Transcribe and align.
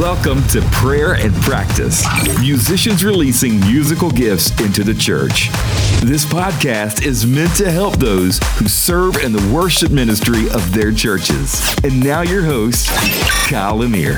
Welcome 0.00 0.42
to 0.48 0.62
Prayer 0.72 1.12
and 1.12 1.34
Practice, 1.42 2.06
musicians 2.40 3.04
releasing 3.04 3.60
musical 3.60 4.10
gifts 4.10 4.58
into 4.58 4.82
the 4.82 4.94
church. 4.94 5.50
This 6.00 6.24
podcast 6.24 7.04
is 7.04 7.26
meant 7.26 7.54
to 7.56 7.70
help 7.70 7.96
those 7.96 8.38
who 8.56 8.66
serve 8.66 9.18
in 9.18 9.30
the 9.30 9.52
worship 9.54 9.90
ministry 9.90 10.48
of 10.52 10.72
their 10.72 10.90
churches. 10.90 11.62
And 11.84 12.02
now, 12.02 12.22
your 12.22 12.42
host, 12.42 12.88
Kyle 13.50 13.76
Lanier. 13.76 14.16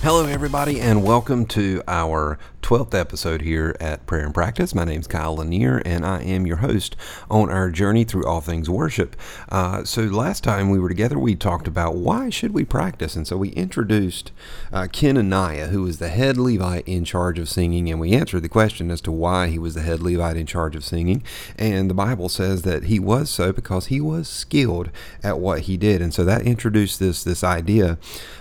Hello, 0.00 0.24
everybody, 0.24 0.80
and 0.80 1.02
welcome 1.02 1.44
to 1.46 1.82
our 1.86 2.38
12th 2.66 2.98
episode 2.98 3.42
here 3.42 3.76
at 3.78 4.04
Prayer 4.06 4.24
and 4.24 4.34
Practice. 4.34 4.74
My 4.74 4.84
name 4.84 4.98
is 4.98 5.06
Kyle 5.06 5.36
Lanier, 5.36 5.80
and 5.84 6.04
I 6.04 6.20
am 6.22 6.48
your 6.48 6.56
host 6.56 6.96
on 7.30 7.48
our 7.48 7.70
journey 7.70 8.02
through 8.02 8.26
all 8.26 8.40
things 8.40 8.68
worship. 8.68 9.14
Uh, 9.48 9.84
so 9.84 10.02
last 10.02 10.42
time 10.42 10.68
we 10.68 10.80
were 10.80 10.88
together, 10.88 11.16
we 11.16 11.36
talked 11.36 11.68
about 11.68 11.94
why 11.94 12.28
should 12.28 12.52
we 12.52 12.64
practice, 12.64 13.14
and 13.14 13.24
so 13.24 13.36
we 13.36 13.50
introduced 13.50 14.32
uh, 14.72 14.88
Kenaniah, 14.90 15.68
who 15.68 15.82
was 15.82 15.98
the 15.98 16.08
head 16.08 16.36
Levite 16.36 16.88
in 16.88 17.04
charge 17.04 17.38
of 17.38 17.48
singing, 17.48 17.88
and 17.88 18.00
we 18.00 18.14
answered 18.14 18.42
the 18.42 18.48
question 18.48 18.90
as 18.90 19.00
to 19.02 19.12
why 19.12 19.46
he 19.46 19.60
was 19.60 19.76
the 19.76 19.82
head 19.82 20.02
Levite 20.02 20.36
in 20.36 20.46
charge 20.46 20.74
of 20.74 20.84
singing. 20.84 21.22
And 21.56 21.88
the 21.88 21.94
Bible 21.94 22.28
says 22.28 22.62
that 22.62 22.86
he 22.86 22.98
was 22.98 23.30
so 23.30 23.52
because 23.52 23.86
he 23.86 24.00
was 24.00 24.26
skilled 24.26 24.90
at 25.22 25.38
what 25.38 25.60
he 25.60 25.76
did, 25.76 26.02
and 26.02 26.12
so 26.12 26.24
that 26.24 26.42
introduced 26.42 26.98
this 26.98 27.22
this 27.22 27.44
idea 27.44 27.96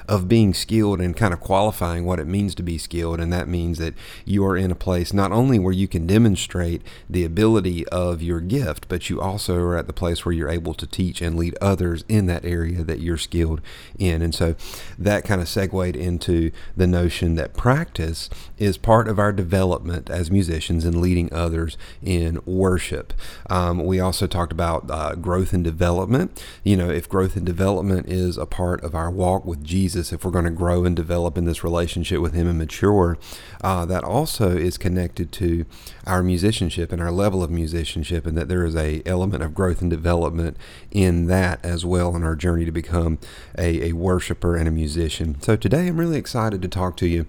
of 0.07 0.27
being 0.27 0.53
skilled 0.53 1.01
and 1.01 1.15
kind 1.15 1.33
of 1.33 1.39
qualifying 1.39 2.05
what 2.05 2.19
it 2.19 2.27
means 2.27 2.55
to 2.55 2.63
be 2.63 2.77
skilled, 2.77 3.19
and 3.19 3.31
that 3.33 3.47
means 3.47 3.77
that 3.77 3.93
you 4.25 4.45
are 4.45 4.57
in 4.57 4.71
a 4.71 4.75
place 4.75 5.13
not 5.13 5.31
only 5.31 5.59
where 5.59 5.73
you 5.73 5.87
can 5.87 6.07
demonstrate 6.07 6.81
the 7.09 7.23
ability 7.23 7.87
of 7.87 8.21
your 8.21 8.39
gift, 8.39 8.87
but 8.87 9.09
you 9.09 9.21
also 9.21 9.55
are 9.57 9.77
at 9.77 9.87
the 9.87 9.93
place 9.93 10.25
where 10.25 10.33
you're 10.33 10.49
able 10.49 10.73
to 10.73 10.87
teach 10.87 11.21
and 11.21 11.37
lead 11.37 11.57
others 11.61 12.03
in 12.07 12.25
that 12.25 12.45
area 12.45 12.83
that 12.83 12.99
you're 12.99 13.17
skilled 13.17 13.61
in. 13.97 14.21
And 14.21 14.35
so 14.35 14.55
that 14.97 15.25
kind 15.25 15.41
of 15.41 15.47
segued 15.47 15.95
into 15.95 16.51
the 16.75 16.87
notion 16.87 17.35
that 17.35 17.55
practice 17.55 18.29
is 18.57 18.77
part 18.77 19.07
of 19.07 19.19
our 19.19 19.31
development 19.31 20.09
as 20.09 20.31
musicians 20.31 20.85
and 20.85 21.01
leading 21.01 21.31
others 21.33 21.77
in 22.01 22.41
worship. 22.45 23.13
Um, 23.49 23.83
we 23.85 23.99
also 23.99 24.27
talked 24.27 24.51
about 24.51 24.89
uh, 24.89 25.15
growth 25.15 25.53
and 25.53 25.63
development. 25.63 26.43
You 26.63 26.77
know, 26.77 26.89
if 26.89 27.09
growth 27.09 27.35
and 27.35 27.45
development 27.45 28.09
is 28.09 28.37
a 28.37 28.45
part 28.45 28.83
of 28.83 28.95
our 28.95 29.09
walk 29.09 29.45
with 29.45 29.63
Jesus, 29.63 29.94
if 29.95 30.25
we're 30.25 30.31
going 30.31 30.45
to 30.45 30.51
grow 30.51 30.85
and 30.85 30.95
develop 30.95 31.37
in 31.37 31.45
this 31.45 31.63
relationship 31.63 32.21
with 32.21 32.33
Him 32.33 32.47
and 32.47 32.57
mature, 32.57 33.17
uh, 33.61 33.85
that 33.85 34.03
also 34.03 34.55
is 34.55 34.77
connected 34.77 35.31
to 35.33 35.65
our 36.05 36.21
musicianship 36.21 36.91
and 36.91 37.01
our 37.01 37.11
level 37.11 37.43
of 37.43 37.49
musicianship, 37.49 38.25
and 38.25 38.37
that 38.37 38.47
there 38.47 38.65
is 38.65 38.75
a 38.75 39.01
element 39.05 39.43
of 39.43 39.53
growth 39.53 39.81
and 39.81 39.89
development 39.89 40.57
in 40.91 41.27
that 41.27 41.63
as 41.63 41.85
well 41.85 42.15
in 42.15 42.23
our 42.23 42.35
journey 42.35 42.65
to 42.65 42.71
become 42.71 43.17
a, 43.57 43.89
a 43.89 43.93
worshiper 43.93 44.55
and 44.55 44.67
a 44.67 44.71
musician. 44.71 45.41
So 45.41 45.55
today 45.55 45.87
I'm 45.87 45.97
really 45.97 46.17
excited 46.17 46.61
to 46.61 46.67
talk 46.67 46.97
to 46.97 47.07
you 47.07 47.25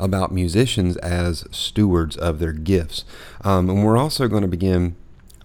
about 0.00 0.32
musicians 0.32 0.96
as 0.98 1.44
stewards 1.50 2.16
of 2.16 2.38
their 2.38 2.52
gifts. 2.52 3.04
Um, 3.42 3.68
and 3.68 3.84
we're 3.84 3.98
also 3.98 4.28
going 4.28 4.42
to 4.42 4.48
begin 4.48 4.96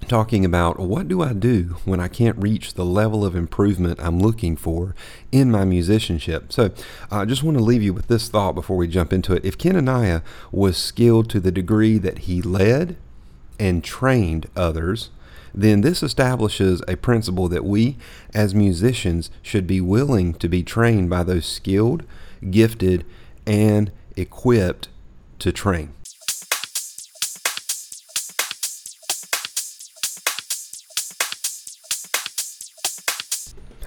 talking 0.03 0.45
about 0.45 0.79
what 0.79 1.07
do 1.07 1.21
I 1.21 1.33
do 1.33 1.77
when 1.85 1.99
I 1.99 2.07
can't 2.07 2.37
reach 2.37 2.73
the 2.73 2.85
level 2.85 3.25
of 3.25 3.35
improvement 3.35 3.99
I'm 4.01 4.19
looking 4.19 4.55
for 4.55 4.95
in 5.31 5.49
my 5.49 5.65
musicianship. 5.65 6.53
So 6.53 6.71
I 7.09 7.25
just 7.25 7.43
want 7.43 7.57
to 7.57 7.63
leave 7.63 7.81
you 7.81 7.93
with 7.93 8.07
this 8.07 8.29
thought 8.29 8.53
before 8.53 8.77
we 8.77 8.87
jump 8.87 9.11
into 9.11 9.33
it. 9.33 9.43
If 9.43 9.57
Kenaniah 9.57 10.21
was 10.51 10.77
skilled 10.77 11.29
to 11.31 11.39
the 11.39 11.51
degree 11.51 11.97
that 11.97 12.19
he 12.19 12.41
led 12.41 12.97
and 13.59 13.83
trained 13.83 14.47
others, 14.55 15.09
then 15.53 15.81
this 15.81 16.01
establishes 16.01 16.81
a 16.87 16.97
principle 16.97 17.47
that 17.47 17.63
we 17.63 17.97
as 18.33 18.55
musicians 18.55 19.29
should 19.41 19.67
be 19.67 19.79
willing 19.79 20.33
to 20.35 20.49
be 20.49 20.63
trained 20.63 21.09
by 21.09 21.23
those 21.23 21.45
skilled, 21.45 22.03
gifted, 22.49 23.05
and 23.45 23.91
equipped 24.15 24.87
to 25.39 25.51
train. 25.51 25.93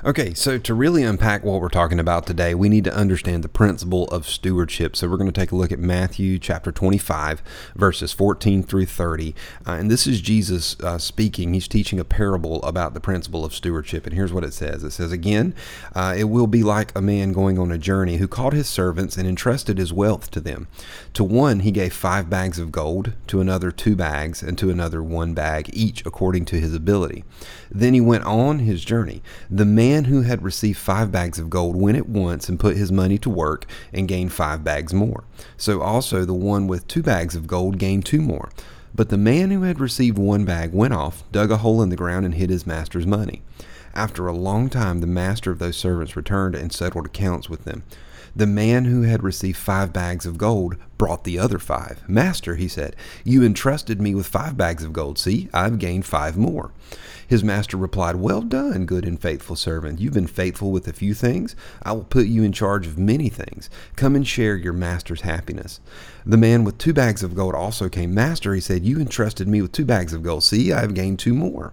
Okay, 0.07 0.35
so 0.35 0.57
to 0.57 0.73
really 0.73 1.03
unpack 1.03 1.43
what 1.43 1.61
we're 1.61 1.69
talking 1.69 1.99
about 1.99 2.29
today, 2.29 2.55
we 2.55 2.69
need 2.69 2.85
to 2.85 2.95
understand 2.95 3.43
the 3.43 3.49
principle 3.49 4.05
of 4.05 4.25
stewardship. 4.25 4.95
So 4.95 5.09
we're 5.09 5.17
going 5.17 5.33
to 5.33 5.41
take 5.41 5.51
a 5.51 5.57
look 5.57 5.73
at 5.73 5.81
Matthew 5.81 6.39
chapter 6.39 6.71
25, 6.71 7.43
verses 7.75 8.13
14 8.13 8.63
through 8.63 8.87
30. 8.87 9.35
Uh, 9.67 9.73
and 9.73 9.91
this 9.91 10.07
is 10.07 10.21
Jesus 10.21 10.79
uh, 10.79 10.99
speaking. 10.99 11.55
He's 11.55 11.67
teaching 11.67 11.99
a 11.99 12.05
parable 12.05 12.63
about 12.63 12.95
the 12.95 13.01
principle 13.01 13.45
of 13.45 13.53
stewardship. 13.53 14.07
And 14.07 14.15
here's 14.15 14.33
what 14.33 14.45
it 14.45 14.55
says 14.55 14.85
It 14.85 14.93
says, 14.93 15.11
Again, 15.11 15.57
uh, 15.93 16.15
it 16.17 16.25
will 16.25 16.47
be 16.47 16.63
like 16.63 16.97
a 16.97 17.03
man 17.03 17.33
going 17.33 17.59
on 17.59 17.73
a 17.73 17.77
journey 17.77 18.19
who 18.19 18.29
called 18.29 18.53
his 18.53 18.69
servants 18.69 19.17
and 19.17 19.27
entrusted 19.27 19.77
his 19.77 19.93
wealth 19.93 20.31
to 20.31 20.41
them. 20.41 20.69
To 21.15 21.25
one, 21.25 21.61
he 21.61 21.73
gave 21.73 21.93
five 21.93 22.31
bags 22.31 22.61
of 22.61 22.71
gold, 22.71 23.15
to 23.27 23.41
another, 23.41 23.73
two 23.73 23.97
bags, 23.97 24.41
and 24.41 24.57
to 24.59 24.71
another, 24.71 25.03
one 25.03 25.35
bag, 25.35 25.69
each 25.73 26.07
according 26.07 26.45
to 26.45 26.61
his 26.61 26.77
ability. 26.77 27.25
Then 27.73 27.93
he 27.93 28.01
went 28.01 28.25
on 28.25 28.61
his 28.61 28.85
journey. 28.85 29.21
The 29.51 29.65
man 29.65 29.96
who 30.05 30.23
had 30.23 30.43
received 30.43 30.79
five 30.79 31.11
bags 31.11 31.39
of 31.39 31.51
gold 31.51 31.77
went 31.77 31.97
at 31.97 32.09
once 32.09 32.49
and 32.49 32.61
put 32.61 32.77
his 32.77 32.93
money 32.93 33.19
to 33.19 33.31
work 33.31 33.67
and 33.93 34.09
gained 34.09 34.33
five 34.33 34.63
bags 34.63 34.95
more. 34.95 35.25
So 35.57 35.81
also 35.81 36.25
the 36.25 36.35
one 36.35 36.67
with 36.67 36.87
two 36.87 37.03
bags 37.03 37.35
of 37.35 37.47
gold 37.47 37.79
gained 37.79 38.05
two 38.07 38.21
more. 38.21 38.51
But 38.95 39.09
the 39.11 39.19
man 39.19 39.51
who 39.51 39.63
had 39.63 39.81
received 39.81 40.19
one 40.19 40.45
bag 40.45 40.73
went 40.73 40.95
off, 40.95 41.23
dug 41.31 41.51
a 41.51 41.59
hole 41.59 41.83
in 41.83 41.91
the 41.91 41.97
ground, 41.97 42.25
and 42.25 42.35
hid 42.35 42.51
his 42.51 42.67
master's 42.67 43.07
money. 43.07 43.43
After 43.95 44.27
a 44.27 44.33
long 44.33 44.69
time, 44.69 45.01
the 45.01 45.07
master 45.07 45.51
of 45.51 45.59
those 45.59 45.77
servants 45.77 46.17
returned 46.17 46.55
and 46.55 46.73
settled 46.73 47.07
accounts 47.07 47.49
with 47.49 47.65
them. 47.65 47.83
The 48.37 48.47
man 48.47 48.85
who 48.85 49.01
had 49.01 49.23
received 49.23 49.57
five 49.57 49.95
bags 49.95 50.27
of 50.27 50.37
gold 50.37 50.77
brought 50.99 51.25
the 51.25 51.39
other 51.39 51.59
five. 51.59 52.07
Master, 52.07 52.57
he 52.57 52.69
said, 52.69 52.95
you 53.25 53.43
entrusted 53.43 53.99
me 53.99 54.15
with 54.15 54.27
five 54.27 54.59
bags 54.59 54.85
of 54.85 54.93
gold. 54.93 55.19
See, 55.19 55.49
I've 55.55 55.79
gained 55.79 56.05
five 56.05 56.37
more. 56.37 56.71
His 57.27 57.43
master 57.43 57.79
replied, 57.79 58.17
Well 58.17 58.43
done, 58.43 58.85
good 58.85 59.07
and 59.07 59.19
faithful 59.19 59.57
servant. 59.57 60.01
You've 60.01 60.13
been 60.13 60.27
faithful 60.27 60.71
with 60.71 60.87
a 60.87 60.93
few 60.93 61.15
things. 61.15 61.57
I 61.83 61.93
will 61.93 62.05
put 62.05 62.27
you 62.27 62.43
in 62.43 62.53
charge 62.53 62.87
of 62.87 62.99
many 62.99 63.31
things. 63.31 63.71
Come 63.97 64.15
and 64.15 64.29
share 64.29 64.55
your 64.55 64.75
master's 64.75 65.23
happiness. 65.23 65.81
The 66.27 66.37
man 66.37 66.63
with 66.63 66.77
two 66.77 66.93
bags 66.93 67.23
of 67.23 67.35
gold 67.35 67.55
also 67.55 67.89
came. 67.89 68.13
Master, 68.13 68.55
he 68.55 68.61
said, 68.61 68.85
You 68.85 69.01
entrusted 69.01 69.49
me 69.49 69.63
with 69.63 69.73
two 69.73 69.87
bags 69.87 70.13
of 70.13 70.23
gold. 70.23 70.45
See, 70.45 70.75
I 70.75 70.83
have 70.83 70.93
gained 70.93 71.19
two 71.19 71.33
more. 71.33 71.73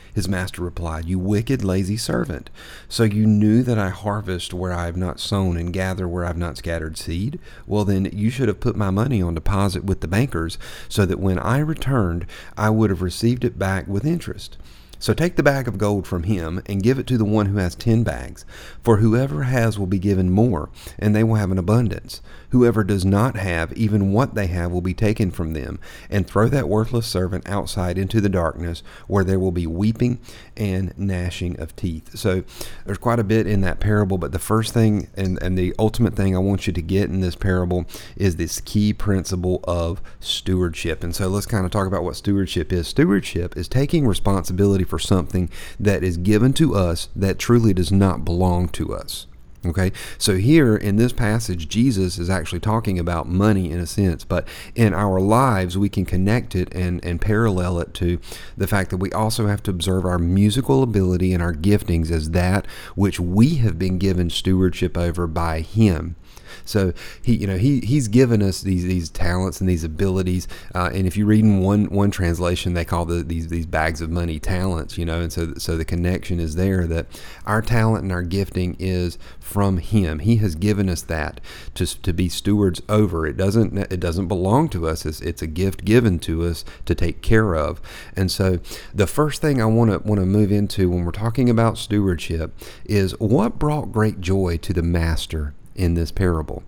His 0.13 0.27
master 0.27 0.61
replied, 0.61 1.05
You 1.05 1.19
wicked, 1.19 1.63
lazy 1.63 1.97
servant. 1.97 2.49
So 2.89 3.03
you 3.03 3.25
knew 3.25 3.63
that 3.63 3.77
I 3.77 3.89
harvest 3.89 4.53
where 4.53 4.73
I 4.73 4.85
have 4.85 4.97
not 4.97 5.19
sown 5.19 5.57
and 5.57 5.73
gather 5.73 6.07
where 6.07 6.25
I 6.25 6.27
have 6.27 6.37
not 6.37 6.57
scattered 6.57 6.97
seed? 6.97 7.39
Well, 7.65 7.85
then 7.85 8.05
you 8.11 8.29
should 8.29 8.47
have 8.47 8.59
put 8.59 8.75
my 8.75 8.89
money 8.89 9.21
on 9.21 9.35
deposit 9.35 9.83
with 9.83 10.01
the 10.01 10.07
bankers, 10.07 10.57
so 10.89 11.05
that 11.05 11.19
when 11.19 11.39
I 11.39 11.59
returned, 11.59 12.25
I 12.57 12.69
would 12.69 12.89
have 12.89 13.01
received 13.01 13.43
it 13.43 13.57
back 13.57 13.87
with 13.87 14.05
interest. 14.05 14.57
So 15.01 15.15
take 15.15 15.35
the 15.35 15.41
bag 15.41 15.67
of 15.67 15.79
gold 15.79 16.05
from 16.05 16.23
him 16.23 16.61
and 16.67 16.83
give 16.83 16.99
it 16.99 17.07
to 17.07 17.17
the 17.17 17.25
one 17.25 17.47
who 17.47 17.57
has 17.57 17.73
ten 17.73 18.03
bags. 18.03 18.45
For 18.83 18.97
whoever 18.97 19.43
has 19.43 19.79
will 19.79 19.87
be 19.87 19.97
given 19.97 20.29
more, 20.29 20.69
and 20.99 21.15
they 21.15 21.23
will 21.23 21.35
have 21.35 21.49
an 21.49 21.57
abundance. 21.57 22.21
Whoever 22.51 22.83
does 22.83 23.03
not 23.03 23.35
have, 23.35 23.73
even 23.73 24.13
what 24.13 24.35
they 24.35 24.45
have 24.47 24.71
will 24.71 24.81
be 24.81 24.93
taken 24.93 25.31
from 25.31 25.53
them. 25.53 25.79
And 26.09 26.27
throw 26.27 26.47
that 26.49 26.69
worthless 26.69 27.07
servant 27.07 27.49
outside 27.49 27.97
into 27.97 28.21
the 28.21 28.29
darkness, 28.29 28.83
where 29.07 29.23
there 29.23 29.39
will 29.39 29.51
be 29.51 29.65
weeping 29.65 30.19
and 30.55 30.93
gnashing 30.95 31.59
of 31.59 31.75
teeth. 31.75 32.15
So 32.19 32.43
there's 32.85 32.99
quite 32.99 33.19
a 33.19 33.23
bit 33.23 33.47
in 33.47 33.61
that 33.61 33.79
parable, 33.79 34.19
but 34.19 34.33
the 34.33 34.39
first 34.39 34.71
thing 34.71 35.07
and, 35.17 35.41
and 35.41 35.57
the 35.57 35.73
ultimate 35.79 36.15
thing 36.15 36.35
I 36.35 36.39
want 36.39 36.67
you 36.67 36.73
to 36.73 36.81
get 36.81 37.09
in 37.09 37.21
this 37.21 37.35
parable 37.35 37.85
is 38.15 38.35
this 38.35 38.61
key 38.61 38.93
principle 38.93 39.61
of 39.63 39.99
stewardship. 40.19 41.03
And 41.03 41.15
so 41.15 41.27
let's 41.27 41.47
kind 41.47 41.65
of 41.65 41.71
talk 41.71 41.87
about 41.87 42.03
what 42.03 42.15
stewardship 42.15 42.71
is. 42.71 42.87
Stewardship 42.87 43.57
is 43.57 43.67
taking 43.67 44.05
responsibility 44.05 44.83
for 44.91 44.99
something 44.99 45.49
that 45.79 46.03
is 46.03 46.17
given 46.17 46.53
to 46.53 46.75
us 46.75 47.07
that 47.15 47.39
truly 47.39 47.73
does 47.73 47.91
not 47.91 48.23
belong 48.23 48.67
to 48.69 48.93
us. 48.93 49.25
Okay, 49.63 49.91
so 50.17 50.37
here 50.37 50.75
in 50.75 50.95
this 50.95 51.13
passage, 51.13 51.69
Jesus 51.69 52.17
is 52.17 52.31
actually 52.31 52.59
talking 52.59 52.97
about 52.97 53.29
money 53.29 53.69
in 53.69 53.79
a 53.79 53.85
sense, 53.85 54.23
but 54.23 54.47
in 54.73 54.91
our 54.91 55.19
lives, 55.19 55.77
we 55.77 55.87
can 55.87 56.03
connect 56.03 56.55
it 56.55 56.73
and, 56.73 57.03
and 57.05 57.21
parallel 57.21 57.79
it 57.79 57.93
to 57.95 58.19
the 58.57 58.65
fact 58.65 58.89
that 58.89 58.97
we 58.97 59.11
also 59.11 59.45
have 59.45 59.61
to 59.63 59.71
observe 59.71 60.03
our 60.03 60.17
musical 60.17 60.81
ability 60.81 61.31
and 61.31 61.43
our 61.43 61.53
giftings 61.53 62.09
as 62.09 62.31
that 62.31 62.65
which 62.95 63.19
we 63.19 63.57
have 63.57 63.77
been 63.77 63.99
given 63.99 64.31
stewardship 64.31 64.97
over 64.97 65.27
by 65.27 65.61
Him. 65.61 66.15
So 66.65 66.93
he, 67.21 67.35
you 67.35 67.47
know, 67.47 67.57
he 67.57 67.79
he's 67.81 68.07
given 68.07 68.41
us 68.41 68.61
these 68.61 68.83
these 68.83 69.09
talents 69.09 69.59
and 69.61 69.69
these 69.69 69.83
abilities. 69.83 70.47
Uh, 70.73 70.89
and 70.93 71.07
if 71.07 71.17
you 71.17 71.25
read 71.25 71.43
in 71.43 71.59
one 71.59 71.85
one 71.85 72.11
translation, 72.11 72.73
they 72.73 72.85
call 72.85 73.05
the, 73.05 73.23
these 73.23 73.47
these 73.47 73.65
bags 73.65 74.01
of 74.01 74.09
money 74.09 74.39
talents. 74.39 74.97
You 74.97 75.05
know, 75.05 75.21
and 75.21 75.31
so 75.31 75.53
so 75.55 75.77
the 75.77 75.85
connection 75.85 76.39
is 76.39 76.55
there 76.55 76.87
that 76.87 77.07
our 77.45 77.61
talent 77.61 78.03
and 78.03 78.11
our 78.11 78.23
gifting 78.23 78.75
is 78.79 79.17
from 79.39 79.77
Him. 79.77 80.19
He 80.19 80.37
has 80.37 80.55
given 80.55 80.89
us 80.89 81.01
that 81.03 81.41
to 81.75 81.85
to 82.01 82.13
be 82.13 82.29
stewards 82.29 82.81
over. 82.89 83.25
It 83.25 83.37
doesn't 83.37 83.77
it 83.77 83.99
doesn't 83.99 84.27
belong 84.27 84.69
to 84.69 84.87
us. 84.87 85.05
It's, 85.05 85.21
it's 85.21 85.41
a 85.41 85.47
gift 85.47 85.85
given 85.85 86.19
to 86.19 86.43
us 86.43 86.63
to 86.85 86.95
take 86.95 87.21
care 87.21 87.55
of. 87.55 87.81
And 88.15 88.31
so 88.31 88.59
the 88.93 89.07
first 89.07 89.41
thing 89.41 89.61
I 89.61 89.65
want 89.65 89.91
to 89.91 89.99
want 89.99 90.19
to 90.19 90.25
move 90.25 90.51
into 90.51 90.89
when 90.89 91.05
we're 91.05 91.11
talking 91.11 91.49
about 91.49 91.77
stewardship 91.77 92.57
is 92.85 93.17
what 93.19 93.59
brought 93.59 93.91
great 93.91 94.21
joy 94.21 94.57
to 94.57 94.73
the 94.73 94.83
master 94.83 95.53
in 95.75 95.93
this 95.93 96.11
parable 96.11 96.63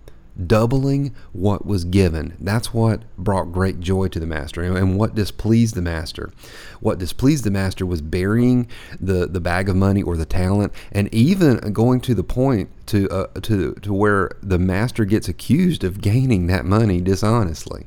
doubling 0.46 1.14
what 1.32 1.64
was 1.64 1.84
given. 1.84 2.36
That's 2.40 2.74
what 2.74 3.02
brought 3.16 3.52
great 3.52 3.80
joy 3.80 4.08
to 4.08 4.20
the 4.20 4.26
master 4.26 4.62
and 4.62 4.98
what 4.98 5.14
displeased 5.14 5.74
the 5.74 5.82
master. 5.82 6.32
What 6.80 6.98
displeased 6.98 7.44
the 7.44 7.50
master 7.50 7.86
was 7.86 8.00
burying 8.00 8.68
the, 9.00 9.26
the 9.26 9.40
bag 9.40 9.68
of 9.68 9.76
money 9.76 10.02
or 10.02 10.16
the 10.16 10.24
talent 10.24 10.72
and 10.92 11.12
even 11.14 11.72
going 11.72 12.00
to 12.02 12.14
the 12.14 12.24
point 12.24 12.70
to, 12.86 13.08
uh, 13.10 13.26
to, 13.42 13.74
to 13.74 13.92
where 13.92 14.30
the 14.42 14.58
master 14.58 15.04
gets 15.04 15.28
accused 15.28 15.84
of 15.84 16.00
gaining 16.00 16.46
that 16.48 16.64
money 16.64 17.00
dishonestly. 17.00 17.86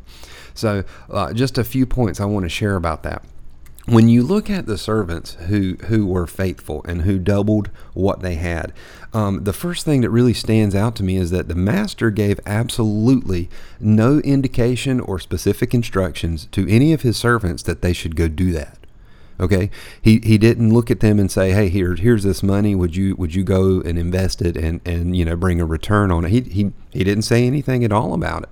So, 0.54 0.84
uh, 1.10 1.34
just 1.34 1.58
a 1.58 1.64
few 1.64 1.86
points 1.86 2.20
I 2.20 2.26
want 2.26 2.44
to 2.44 2.50
share 2.50 2.76
about 2.76 3.04
that 3.04 3.24
when 3.88 4.10
you 4.10 4.22
look 4.22 4.50
at 4.50 4.66
the 4.66 4.78
servants 4.78 5.36
who 5.48 5.76
who 5.86 6.06
were 6.06 6.28
faithful 6.28 6.84
and 6.84 7.04
who 7.04 7.18
doubled 7.18 7.70
what 7.94 8.20
they 8.20 8.36
had, 8.36 8.74
um, 9.14 9.44
the 9.44 9.54
first 9.54 9.86
thing 9.86 10.02
that 10.02 10.10
really 10.10 10.34
stands 10.34 10.76
out 10.76 10.96
to 10.98 11.04
me 11.04 11.18
is 11.18 11.32
that 11.32 11.48
the 11.48 11.56
master 11.56 12.12
gave 12.12 12.40
absolutely 12.46 13.50
no 13.80 14.20
indication 14.20 15.00
or 15.00 15.20
specific 15.20 15.74
instructions 15.74 16.48
to 16.52 16.70
any 16.70 16.94
of 16.94 17.02
his 17.02 17.18
servants 17.18 17.64
that 17.64 17.82
they 17.82 17.94
should 17.94 18.16
go 18.16 18.28
do 18.28 18.52
that. 18.52 18.78
Okay, 19.40 19.70
he 20.02 20.20
he 20.24 20.40
didn't 20.40 20.74
look 20.74 20.90
at 20.90 21.00
them 21.00 21.20
and 21.20 21.30
say, 21.30 21.52
"Hey, 21.52 21.70
here 21.70 21.94
here's 21.94 22.24
this 22.24 22.42
money. 22.42 22.74
Would 22.74 22.96
you 22.96 23.16
would 23.18 23.36
you 23.36 23.44
go 23.44 23.82
and 23.82 23.98
invest 23.98 24.42
it 24.42 24.58
and 24.58 24.82
and 24.84 25.16
you 25.16 25.24
know 25.24 25.36
bring 25.36 25.62
a 25.62 25.66
return 25.66 26.12
on 26.12 26.26
it?" 26.26 26.30
He 26.30 26.42
he 26.42 26.72
he 26.92 27.04
didn't 27.04 27.22
say 27.24 27.46
anything 27.46 27.84
at 27.84 27.92
all 27.92 28.16
about 28.16 28.44
it. 28.44 28.50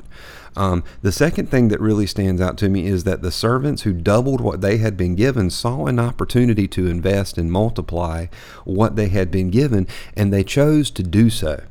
Um, 0.57 0.83
the 1.01 1.11
second 1.11 1.49
thing 1.49 1.67
that 1.67 1.81
really 1.81 2.07
stands 2.07 2.41
out 2.41 2.57
to 2.59 2.69
me 2.69 2.85
is 2.85 3.03
that 3.03 3.21
the 3.21 3.31
servants 3.31 3.81
who 3.81 3.93
doubled 3.93 4.41
what 4.41 4.61
they 4.61 4.77
had 4.77 4.95
been 4.95 5.15
given 5.15 5.49
saw 5.49 5.85
an 5.87 5.99
opportunity 5.99 6.67
to 6.69 6.87
invest 6.87 7.37
and 7.37 7.51
multiply 7.51 8.27
what 8.63 8.95
they 8.95 9.09
had 9.09 9.31
been 9.31 9.49
given, 9.49 9.87
and 10.15 10.31
they 10.31 10.43
chose 10.43 10.89
to 10.91 11.03
do 11.03 11.29
so. 11.29 11.63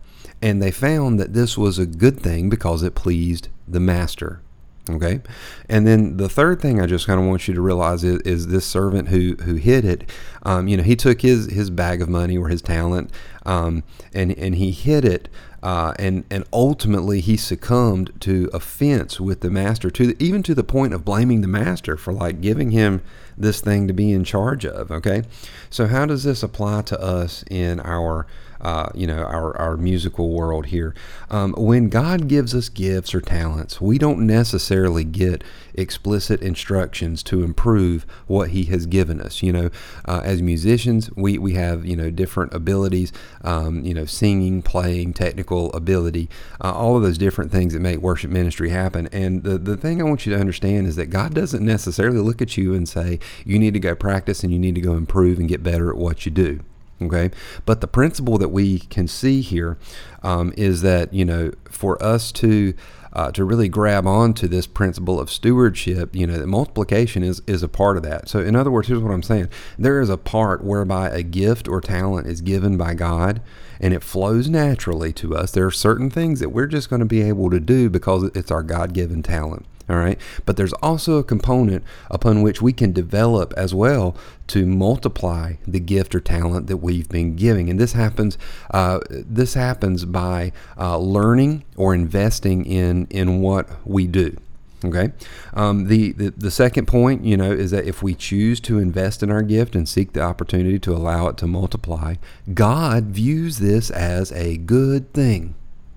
And 0.43 0.61
they 0.61 0.71
found 0.71 1.19
that 1.19 1.33
this 1.33 1.57
was 1.57 1.79
a 1.79 1.87
good 1.87 2.21
thing 2.21 2.51
because 2.51 2.83
it 2.83 2.95
pleased 2.95 3.49
the 3.67 3.81
master. 3.81 4.43
Okay, 4.91 5.21
and 5.69 5.87
then 5.87 6.19
the 6.19 6.29
third 6.29 6.61
thing 6.61 6.79
I 6.79 6.85
just 6.85 7.07
kind 7.07 7.19
of 7.19 7.27
want 7.27 7.49
you 7.49 7.55
to 7.55 7.61
realize 7.63 8.05
is, 8.05 8.21
is 8.23 8.47
this 8.49 8.67
servant 8.67 9.09
who 9.09 9.35
who 9.43 9.55
hid 9.55 9.85
it. 9.85 10.11
Um, 10.43 10.69
you 10.69 10.77
know, 10.77 10.83
he 10.83 10.95
took 10.95 11.23
his 11.23 11.51
his 11.51 11.71
bag 11.71 12.03
of 12.03 12.09
money 12.09 12.37
or 12.37 12.49
his 12.49 12.61
talent, 12.61 13.11
um, 13.47 13.83
and 14.13 14.33
and 14.37 14.57
he 14.57 14.73
hid 14.73 15.05
it 15.07 15.29
uh, 15.65 15.95
and 15.99 16.25
and 16.31 16.45
ultimately 16.53 17.21
he 17.21 17.39
succumbed 17.39 18.13
to 18.21 18.51
offense 18.53 19.19
with 19.19 19.41
the 19.41 19.51
master, 19.51 19.91
to 19.91 20.09
the, 20.09 20.17
even 20.23 20.43
to 20.43 20.55
the 20.55 20.63
point 20.63 20.93
of 20.93 21.07
blaming 21.07 21.41
the 21.41 21.49
master 21.49 21.97
for 21.97 22.13
like 22.13 22.43
giving 22.43 22.71
him 22.71 23.01
this 23.35 23.63
thing 23.63 23.89
to 23.89 23.95
be 23.95 24.13
in 24.13 24.25
charge 24.25 24.67
of. 24.67 24.91
Okay, 24.91 25.23
so 25.71 25.87
how 25.87 26.05
does 26.05 26.23
this 26.23 26.43
apply 26.43 26.83
to 26.83 27.01
us 27.01 27.45
in 27.51 27.81
our 27.81 28.27
uh, 28.65 28.89
you 28.95 29.07
know, 29.07 29.23
our, 29.23 29.57
our 29.59 29.77
musical 29.77 30.31
world 30.31 30.67
here. 30.67 30.95
Um, 31.31 31.53
when 31.57 31.89
God 31.89 32.29
gives 32.29 32.55
us 32.55 32.69
gifts 32.69 33.15
or 33.15 33.21
talents, 33.21 33.81
we 33.81 33.99
don't 33.99 34.27
necessarily 34.27 35.05
get 35.05 35.45
explicit 35.75 36.41
instructions 36.41 37.23
to 37.25 37.43
improve 37.43 38.07
what 38.27 38.51
He 38.51 38.65
has 38.65 38.87
given 38.87 39.21
us. 39.21 39.43
You 39.43 39.53
know, 39.53 39.71
uh, 40.07 40.23
as 40.25 40.41
musicians, 40.41 41.11
we, 41.15 41.39
we 41.39 41.55
have, 41.55 41.85
you 41.85 41.97
know, 41.97 42.11
different 42.11 42.55
abilities, 42.55 43.13
um, 43.43 43.85
you 43.85 43.93
know, 43.93 44.07
singing, 44.07 44.63
playing, 44.63 45.13
technical 45.13 45.73
ability, 45.73 46.31
uh, 46.63 46.73
all 46.73 46.97
of 46.97 47.03
those 47.03 47.19
different 47.19 47.53
things 47.53 47.75
that 47.75 47.81
make 47.81 47.99
worship 47.99 48.31
ministry 48.31 48.71
happen. 48.71 49.09
And 49.13 49.43
the, 49.43 49.59
the 49.59 49.77
thing 49.77 50.01
I 50.01 50.05
want 50.05 50.25
you 50.25 50.33
to 50.33 50.41
understand 50.41 50.87
is 50.87 50.97
that 50.97 51.07
God 51.07 51.35
doesn't 51.35 51.65
necessarily 51.65 52.19
look 52.19 52.41
at 52.41 52.57
you 52.57 52.75
and 52.75 52.89
say, 52.89 53.19
you 53.45 53.59
need 53.59 53.75
to 53.75 53.81
go 53.81 53.95
practice 53.95 54.43
and 54.43 54.53
you 54.53 54.59
need 54.59 54.75
to 54.75 54.81
go 54.81 54.95
improve 54.95 55.39
and 55.39 55.49
get 55.49 55.63
better 55.63 55.91
at 55.91 55.97
what 55.97 56.25
you 56.25 56.33
do. 56.33 56.61
Okay, 57.03 57.31
but 57.67 57.81
the 57.81 57.89
principle 57.89 58.39
that 58.39 58.51
we 58.51 58.79
can 58.79 59.09
see 59.09 59.41
here 59.41 59.77
um, 60.23 60.53
is 60.57 60.83
that 60.83 61.13
you 61.13 61.25
know 61.25 61.53
for 61.69 62.01
us 62.03 62.31
to 62.33 62.75
uh, 63.15 63.31
to 63.31 63.45
really 63.45 63.69
grab 63.69 64.07
onto 64.07 64.49
this 64.49 64.67
principle 64.67 65.21
of 65.21 65.31
stewardship, 65.31 66.15
you 66.17 66.27
know, 66.27 66.37
that 66.39 66.47
multiplication 66.47 67.23
is 67.23 67.43
is 67.47 67.63
a 67.63 67.69
part 67.69 67.97
of 67.97 68.03
that. 68.03 68.29
So, 68.29 68.41
in 68.41 68.57
other 68.57 68.71
words, 68.71 68.89
here's 68.89 69.01
what 69.01 69.13
I'm 69.13 69.23
saying: 69.23 69.49
there 69.79 70.01
is 70.01 70.11
a 70.11 70.17
part 70.17 70.65
whereby 70.65 71.11
a 71.11 71.23
gift 71.23 71.69
or 71.69 71.81
talent 71.81 72.27
is 72.27 72.41
given 72.41 72.77
by 72.77 72.95
God, 72.95 73.41
and 73.81 73.95
it 73.95 74.03
flows 74.03 74.49
naturally 74.49 75.13
to 75.15 75.37
us. 75.37 75.53
There 75.53 75.67
are 75.67 75.71
certain 75.71 76.11
things 76.11 76.41
that 76.41 76.51
we're 76.51 76.67
just 76.67 76.91
going 76.91 77.01
to 77.01 77.07
be 77.07 77.23
able 77.23 77.51
to 77.51 77.61
do 77.61 77.89
because 77.89 78.25
it's 78.35 78.51
our 78.51 78.63
God-given 78.63 79.23
talent. 79.23 79.67
All 79.89 79.97
right. 79.97 80.19
But 80.47 80.57
there's 80.57 80.73
also 80.75 81.19
a 81.19 81.25
component 81.25 81.85
upon 82.11 82.43
which 82.43 82.63
we 82.63 82.73
can 82.73 82.93
develop 82.93 83.53
as 83.57 83.75
well 83.75 84.17
to 84.49 84.67
multiply 84.67 85.55
the 85.67 85.81
gift 85.81 86.15
or 86.15 86.21
talent 86.21 86.67
that 86.69 86.79
we've 86.79 87.09
been 87.09 87.37
giving. 87.37 87.69
And 87.69 87.79
this 87.79 87.93
happens. 87.93 88.39
Uh, 88.71 89.01
this 89.11 89.55
happens 89.55 90.05
by 90.05 90.53
uh, 90.79 90.99
learning 90.99 91.65
or 91.77 91.95
investing 91.95 92.65
in 92.65 93.07
in 93.11 93.41
what 93.41 93.69
we 93.87 94.07
do. 94.07 94.37
Okay. 94.85 95.13
Um, 95.55 95.87
the, 95.87 96.13
the 96.13 96.31
the 96.31 96.51
second 96.51 96.87
point, 96.87 97.25
you 97.25 97.37
know, 97.37 97.51
is 97.51 97.71
that 97.71 97.87
if 97.87 98.03
we 98.03 98.15
choose 98.15 98.61
to 98.61 98.79
invest 98.79 99.23
in 99.23 99.31
our 99.31 99.43
gift 99.43 99.75
and 99.75 99.89
seek 99.89 100.13
the 100.13 100.21
opportunity 100.21 100.79
to 100.81 100.93
allow 100.93 101.29
it 101.29 101.39
to 101.39 101.47
multiply, 101.47 102.17
God 102.53 103.05
views 103.05 103.59
this 103.59 103.91
as 103.91 104.31
a 104.33 104.59
good 104.59 105.13
thing. 105.15 105.55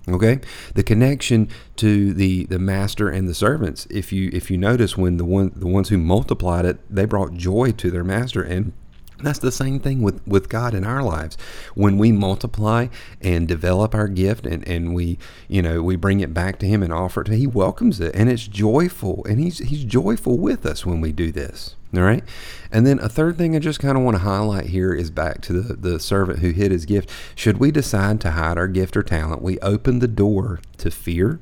Okay, 0.10 0.40
the 0.74 0.84
connection 0.84 1.50
to 1.76 2.14
the 2.14 2.46
the 2.46 2.60
master 2.60 3.10
and 3.10 3.28
the 3.28 3.34
servants. 3.34 3.88
If 3.90 4.14
you 4.14 4.30
if 4.32 4.50
you 4.50 4.58
notice 4.58 4.98
when 4.98 5.18
the 5.18 5.26
one 5.26 5.52
the 5.54 5.68
ones 5.68 5.90
who 5.90 5.98
multiplied 5.98 6.66
it, 6.66 6.80
they 6.90 7.04
brought 7.06 7.34
joy 7.34 7.72
to 7.74 7.92
their 7.92 8.06
master 8.06 8.42
and 8.42 8.72
that's 9.20 9.40
the 9.40 9.52
same 9.52 9.80
thing 9.80 10.02
with, 10.02 10.26
with 10.28 10.50
God 10.50 10.74
in 10.74 10.84
our 10.84 11.04
lives. 11.04 11.38
When 11.76 11.98
we 11.98 12.12
multiply 12.12 12.88
and 13.22 13.48
develop 13.48 13.96
our 13.96 14.08
gift 14.08 14.46
and, 14.46 14.68
and 14.68 14.94
we, 14.94 15.18
you 15.48 15.62
know, 15.62 15.82
we 15.82 15.96
bring 15.96 16.20
it 16.20 16.34
back 16.34 16.60
to 16.60 16.68
him 16.68 16.84
and 16.84 16.94
offer 16.94 17.22
it 17.22 17.26
to 17.26 17.32
him, 17.32 17.40
he 17.40 17.48
welcomes 17.48 18.00
it 18.00 18.16
and 18.16 18.30
it's 18.30 18.48
joyful 18.48 19.26
and 19.28 19.40
he's 19.40 19.60
he's 19.60 19.84
joyful 19.84 20.38
with 20.38 20.66
us 20.66 20.86
when 20.86 21.02
we 21.02 21.12
do 21.12 21.32
this. 21.32 21.76
All 21.96 22.02
right. 22.02 22.24
And 22.72 22.86
then 22.86 23.00
a 23.00 23.08
third 23.10 23.38
thing 23.38 23.56
I 23.56 23.60
just 23.60 23.80
kind 23.80 23.98
of 23.98 24.04
want 24.04 24.18
to 24.18 24.24
highlight 24.24 24.68
here 24.68 24.94
is 24.94 25.10
back 25.10 25.42
to 25.44 25.54
the, 25.54 25.74
the 25.74 26.00
servant 26.00 26.40
who 26.40 26.52
hid 26.52 26.72
his 26.72 26.86
gift. 26.86 27.10
Should 27.34 27.60
we 27.60 27.72
decide 27.72 28.20
to 28.22 28.32
hide 28.32 28.58
our 28.58 28.68
gift 28.68 28.98
or 28.98 29.04
talent, 29.04 29.42
we 29.42 29.58
open 29.60 30.00
the 30.00 30.08
door 30.08 30.60
to 30.78 30.92
fear. 30.92 31.40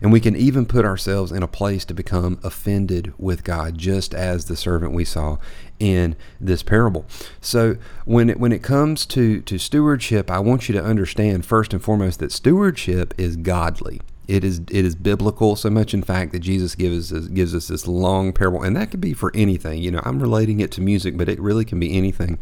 And 0.00 0.12
we 0.12 0.20
can 0.20 0.36
even 0.36 0.66
put 0.66 0.84
ourselves 0.84 1.32
in 1.32 1.42
a 1.42 1.48
place 1.48 1.84
to 1.86 1.94
become 1.94 2.38
offended 2.42 3.12
with 3.18 3.44
God, 3.44 3.78
just 3.78 4.14
as 4.14 4.46
the 4.46 4.56
servant 4.56 4.92
we 4.92 5.04
saw 5.04 5.38
in 5.78 6.16
this 6.40 6.62
parable. 6.62 7.06
So 7.40 7.76
when 8.04 8.30
it, 8.30 8.38
when 8.38 8.52
it 8.52 8.62
comes 8.62 9.06
to, 9.06 9.40
to 9.42 9.58
stewardship, 9.58 10.30
I 10.30 10.38
want 10.38 10.68
you 10.68 10.72
to 10.74 10.84
understand 10.84 11.44
first 11.44 11.72
and 11.72 11.82
foremost 11.82 12.20
that 12.20 12.32
stewardship 12.32 13.14
is 13.18 13.36
godly. 13.36 14.00
It 14.26 14.44
is 14.44 14.60
it 14.70 14.84
is 14.84 14.94
biblical 14.94 15.56
so 15.56 15.70
much 15.70 15.92
in 15.92 16.02
fact 16.02 16.32
that 16.32 16.40
Jesus 16.40 16.74
gives 16.74 17.12
us 17.12 17.28
gives 17.28 17.54
us 17.54 17.68
this 17.68 17.86
long 17.86 18.32
parable 18.32 18.62
and 18.62 18.76
that 18.76 18.90
could 18.90 19.00
be 19.00 19.12
for 19.12 19.30
anything 19.34 19.82
you 19.82 19.90
know 19.90 20.00
I'm 20.04 20.20
relating 20.20 20.60
it 20.60 20.70
to 20.72 20.80
music 20.80 21.16
but 21.16 21.28
it 21.28 21.38
really 21.40 21.64
can 21.64 21.78
be 21.78 21.96
anything 21.96 22.38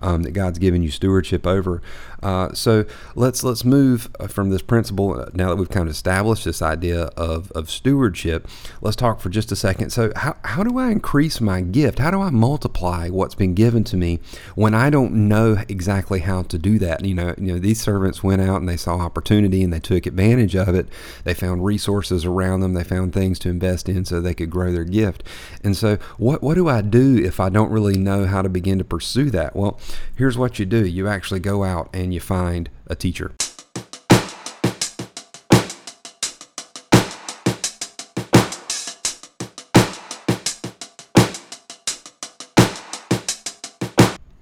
um, 0.00 0.22
that 0.22 0.32
God's 0.32 0.58
given 0.58 0.82
you 0.82 0.90
stewardship 0.90 1.46
over. 1.46 1.82
Uh, 2.22 2.52
so 2.52 2.84
let's 3.14 3.42
let's 3.42 3.64
move 3.64 4.10
uh, 4.20 4.26
from 4.26 4.50
this 4.50 4.62
principle 4.62 5.18
uh, 5.18 5.26
now 5.34 5.48
that 5.48 5.56
we've 5.56 5.68
kind 5.68 5.88
of 5.88 5.94
established 5.94 6.44
this 6.44 6.62
idea 6.62 7.04
of, 7.16 7.50
of 7.52 7.70
stewardship 7.70 8.48
let's 8.80 8.96
talk 8.96 9.20
for 9.20 9.28
just 9.28 9.52
a 9.52 9.56
second. 9.56 9.90
So 9.90 10.12
how, 10.16 10.36
how 10.44 10.62
do 10.62 10.78
I 10.78 10.90
increase 10.90 11.40
my 11.40 11.60
gift? 11.60 11.98
How 11.98 12.10
do 12.10 12.20
I 12.20 12.30
multiply 12.30 13.08
what's 13.08 13.34
been 13.34 13.54
given 13.54 13.84
to 13.84 13.96
me 13.96 14.20
when 14.54 14.74
I 14.74 14.90
don't 14.90 15.28
know 15.28 15.62
exactly 15.68 16.20
how 16.20 16.42
to 16.42 16.58
do 16.58 16.78
that? 16.78 17.04
You 17.04 17.14
know 17.14 17.34
you 17.38 17.52
know 17.52 17.58
these 17.58 17.80
servants 17.80 18.22
went 18.22 18.42
out 18.42 18.60
and 18.60 18.68
they 18.68 18.76
saw 18.76 18.98
opportunity 18.98 19.62
and 19.62 19.72
they 19.72 19.80
took 19.80 20.06
advantage 20.06 20.54
of 20.54 20.74
it 20.74 20.88
they 21.24 21.34
found 21.34 21.64
resources 21.64 22.24
around 22.24 22.60
them. 22.60 22.74
They 22.74 22.84
found 22.84 23.12
things 23.12 23.38
to 23.40 23.48
invest 23.48 23.88
in 23.88 24.04
so 24.04 24.20
they 24.20 24.34
could 24.34 24.50
grow 24.50 24.72
their 24.72 24.84
gift. 24.84 25.24
And 25.62 25.76
so, 25.76 25.96
what, 26.18 26.42
what 26.42 26.54
do 26.54 26.68
I 26.68 26.82
do 26.82 27.18
if 27.18 27.40
I 27.40 27.48
don't 27.48 27.70
really 27.70 27.98
know 27.98 28.26
how 28.26 28.42
to 28.42 28.48
begin 28.48 28.78
to 28.78 28.84
pursue 28.84 29.30
that? 29.30 29.56
Well, 29.56 29.80
here's 30.16 30.38
what 30.38 30.58
you 30.58 30.66
do 30.66 30.86
you 30.86 31.08
actually 31.08 31.40
go 31.40 31.64
out 31.64 31.90
and 31.92 32.14
you 32.14 32.20
find 32.20 32.70
a 32.86 32.94
teacher. 32.94 33.34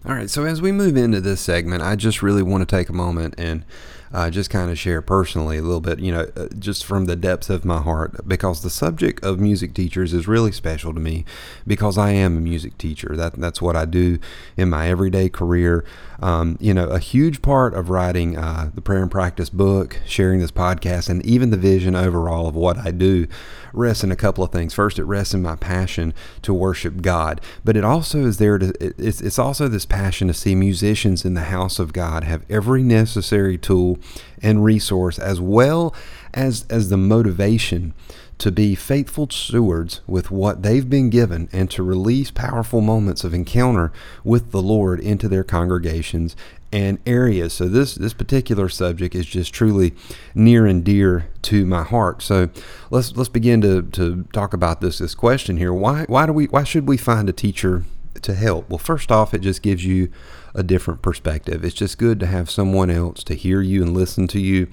All 0.05 0.19
right, 0.19 0.29
so 0.29 0.45
as 0.45 0.61
we 0.61 0.73
move 0.73 0.97
into 0.97 1.21
this 1.21 1.41
segment, 1.41 1.83
I 1.83 1.95
just 1.95 2.23
really 2.23 2.43
want 2.43 2.69
to 2.69 2.77
take 2.77 2.89
a 2.89 2.93
moment 2.93 3.35
and 3.39 3.65
uh, 4.13 4.31
just 4.31 4.51
kind 4.51 4.71
of 4.71 4.79
share 4.79 5.01
personally 5.01 5.59
a 5.59 5.63
little 5.63 5.81
bit, 5.81 5.99
you 5.99 6.13
know, 6.13 6.31
uh, 6.37 6.49
just 6.59 6.85
from 6.85 7.07
the 7.07 7.17
depths 7.17 7.49
of 7.49 7.65
my 7.65 7.81
heart, 7.81 8.27
because 8.29 8.63
the 8.63 8.71
subject 8.71 9.25
of 9.25 9.41
music 9.41 9.75
teachers 9.75 10.13
is 10.13 10.29
really 10.29 10.53
special 10.53 10.93
to 10.93 11.01
me 11.01 11.25
because 11.67 11.97
I 11.97 12.11
am 12.11 12.37
a 12.37 12.41
music 12.41 12.77
teacher. 12.79 13.17
That 13.17 13.35
that's 13.35 13.63
what 13.63 13.77
I 13.77 13.85
do 13.85 14.19
in 14.57 14.71
my 14.71 14.89
everyday 14.89 15.29
career. 15.29 15.85
Um, 16.21 16.57
you 16.61 16.73
know, 16.73 16.87
a 16.89 17.01
huge 17.01 17.43
part 17.43 17.75
of 17.75 17.91
writing 17.91 18.37
uh, 18.37 18.71
the 18.75 18.81
prayer 18.81 19.03
and 19.03 19.11
practice 19.11 19.51
book, 19.51 20.01
sharing 20.07 20.41
this 20.41 20.53
podcast, 20.53 21.09
and 21.09 21.25
even 21.27 21.51
the 21.51 21.57
vision 21.57 21.97
overall 21.97 22.47
of 22.47 22.55
what 22.55 22.79
I 22.79 22.93
do 22.93 23.27
rests 23.73 24.05
in 24.05 24.13
a 24.13 24.17
couple 24.17 24.45
of 24.45 24.53
things. 24.53 24.75
First, 24.75 24.99
it 24.99 25.05
rests 25.05 25.35
in 25.35 25.43
my 25.43 25.57
passion 25.57 26.15
to 26.43 26.55
worship 26.55 27.01
God, 27.03 27.41
but 27.65 27.77
it 27.77 27.85
also 27.85 28.25
is 28.25 28.39
there 28.39 28.59
to. 28.59 28.73
It's 28.81 29.21
it's 29.21 29.39
also 29.39 29.69
this 29.69 29.87
passion 29.87 30.29
to 30.29 30.35
see 30.35 30.55
musicians 30.55 31.25
in 31.25 31.35
the 31.35 31.43
house 31.43 31.79
of 31.79 31.93
God 31.93 32.25
have 32.25 32.45
every 32.51 32.83
necessary 32.83 33.59
tool 33.59 33.99
and 34.43 34.65
resource, 34.65 35.19
as 35.19 35.41
well 35.41 35.95
as 36.35 36.65
as 36.71 36.89
the 36.89 36.97
motivation 36.97 37.95
to 38.39 38.51
be 38.51 38.75
faithful 38.75 39.29
stewards 39.31 40.01
with 40.07 40.33
what 40.33 40.63
they've 40.63 40.91
been 40.91 41.11
given 41.11 41.49
and 41.53 41.71
to 41.71 41.83
release 41.83 42.33
powerful 42.33 42.81
moments 42.81 43.23
of 43.23 43.33
encounter 43.33 43.93
with 44.25 44.51
the 44.51 44.61
Lord 44.61 44.99
into 44.99 45.29
their 45.29 45.45
congregations 45.45 46.35
and 46.73 46.99
areas. 47.07 47.53
So 47.53 47.69
this 47.69 47.95
this 47.95 48.15
particular 48.15 48.69
subject 48.69 49.15
is 49.15 49.27
just 49.27 49.55
truly 49.55 49.95
near 50.35 50.67
and 50.67 50.83
dear 50.83 51.29
to 51.43 51.65
my 51.67 51.85
heart. 51.85 52.23
So 52.23 52.49
let's 52.91 53.15
let's 53.17 53.29
begin 53.29 53.61
to, 53.61 53.83
to 53.83 54.25
talk 54.33 54.55
about 54.55 54.81
this 54.81 54.99
this 54.99 55.15
question 55.15 55.57
here. 55.57 55.73
Why 55.73 56.05
why 56.09 56.27
do 56.27 56.33
we 56.33 56.47
why 56.47 56.65
should 56.65 56.89
we 56.89 56.97
find 56.97 57.29
a 57.29 57.33
teacher 57.33 57.85
to 58.21 58.35
help? 58.35 58.69
Well, 58.69 58.79
first 58.79 59.11
off, 59.11 59.33
it 59.33 59.41
just 59.41 59.63
gives 59.63 59.85
you 59.85 60.11
a 60.55 60.63
different 60.63 61.03
perspective. 61.03 61.65
It's 61.65 61.75
just 61.75 61.99
good 61.99 62.21
to 62.21 62.27
have 62.27 62.51
someone 62.51 62.91
else 62.91 63.25
to 63.25 63.35
hear 63.35 63.61
you 63.61 63.83
and 63.83 63.95
listen 63.95 64.29
to 64.29 64.41
you 64.41 64.69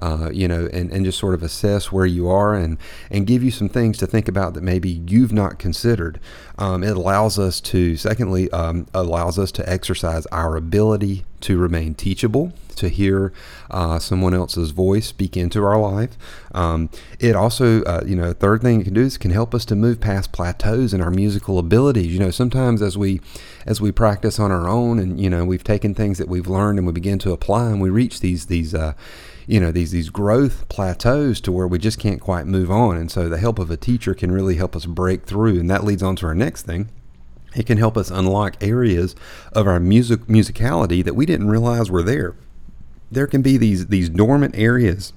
uh, 0.00 0.30
you 0.32 0.46
know, 0.48 0.68
and, 0.72 0.90
and 0.92 1.04
just 1.04 1.18
sort 1.18 1.34
of 1.34 1.42
assess 1.42 1.90
where 1.90 2.06
you 2.06 2.28
are 2.28 2.54
and, 2.54 2.78
and 3.10 3.26
give 3.26 3.42
you 3.42 3.50
some 3.50 3.68
things 3.68 3.98
to 3.98 4.06
think 4.06 4.28
about 4.28 4.54
that 4.54 4.62
maybe 4.62 4.88
you've 5.06 5.32
not 5.32 5.58
considered. 5.58 6.20
Um, 6.58 6.82
it 6.82 6.96
allows 6.96 7.38
us 7.38 7.60
to, 7.62 7.96
secondly, 7.96 8.50
um, 8.50 8.86
allows 8.94 9.38
us 9.38 9.52
to 9.52 9.68
exercise 9.68 10.26
our 10.26 10.56
ability 10.56 11.24
to 11.42 11.58
remain 11.58 11.94
teachable, 11.94 12.52
to 12.76 12.88
hear 12.88 13.32
uh, 13.70 13.98
someone 13.98 14.34
else's 14.34 14.70
voice 14.70 15.06
speak 15.06 15.36
into 15.36 15.64
our 15.64 15.78
life. 15.78 16.16
Um, 16.54 16.90
it 17.18 17.34
also, 17.36 17.82
uh, 17.84 18.02
you 18.06 18.16
know, 18.16 18.32
third 18.32 18.62
thing 18.62 18.80
it 18.80 18.84
can 18.84 18.94
do 18.94 19.02
is 19.02 19.16
can 19.18 19.30
help 19.30 19.54
us 19.54 19.64
to 19.66 19.76
move 19.76 20.00
past 20.00 20.32
plateaus 20.32 20.92
in 20.92 21.00
our 21.00 21.10
musical 21.10 21.58
abilities. 21.58 22.12
You 22.12 22.18
know, 22.18 22.30
sometimes 22.30 22.82
as 22.82 22.96
we 22.98 23.20
as 23.66 23.80
we 23.80 23.92
practice 23.92 24.38
on 24.38 24.50
our 24.52 24.68
own, 24.68 24.98
and 24.98 25.20
you 25.20 25.28
know, 25.28 25.44
we've 25.44 25.64
taken 25.64 25.94
things 25.94 26.18
that 26.18 26.28
we've 26.28 26.46
learned 26.46 26.78
and 26.78 26.86
we 26.86 26.92
begin 26.92 27.18
to 27.18 27.32
apply, 27.32 27.66
and 27.66 27.80
we 27.80 27.90
reach 27.90 28.20
these 28.20 28.46
these 28.46 28.74
uh, 28.74 28.94
you 29.46 29.60
know 29.60 29.72
these 29.72 29.90
these 29.90 30.10
growth 30.10 30.68
plateaus 30.68 31.40
to 31.40 31.52
where 31.52 31.66
we 31.66 31.78
just 31.78 31.98
can't 31.98 32.20
quite 32.20 32.46
move 32.46 32.70
on. 32.70 32.96
And 32.96 33.10
so 33.10 33.28
the 33.28 33.38
help 33.38 33.58
of 33.58 33.70
a 33.70 33.76
teacher 33.76 34.14
can 34.14 34.32
really 34.32 34.56
help 34.56 34.74
us 34.74 34.86
break 34.86 35.24
through 35.24 35.58
and 35.60 35.70
that 35.70 35.84
leads 35.84 36.02
on 36.02 36.16
to 36.16 36.26
our 36.26 36.34
next 36.34 36.62
thing. 36.62 36.88
It 37.54 37.66
can 37.66 37.78
help 37.78 37.96
us 37.96 38.10
unlock 38.10 38.62
areas 38.62 39.14
of 39.52 39.66
our 39.66 39.80
music 39.80 40.22
musicality 40.26 41.02
that 41.04 41.14
we 41.14 41.26
didn't 41.26 41.48
realize 41.48 41.90
were 41.90 42.02
there. 42.02 42.34
There 43.10 43.26
can 43.26 43.40
be 43.40 43.56
these 43.56 43.86
these 43.86 44.08
dormant 44.08 44.56
areas 44.56 45.12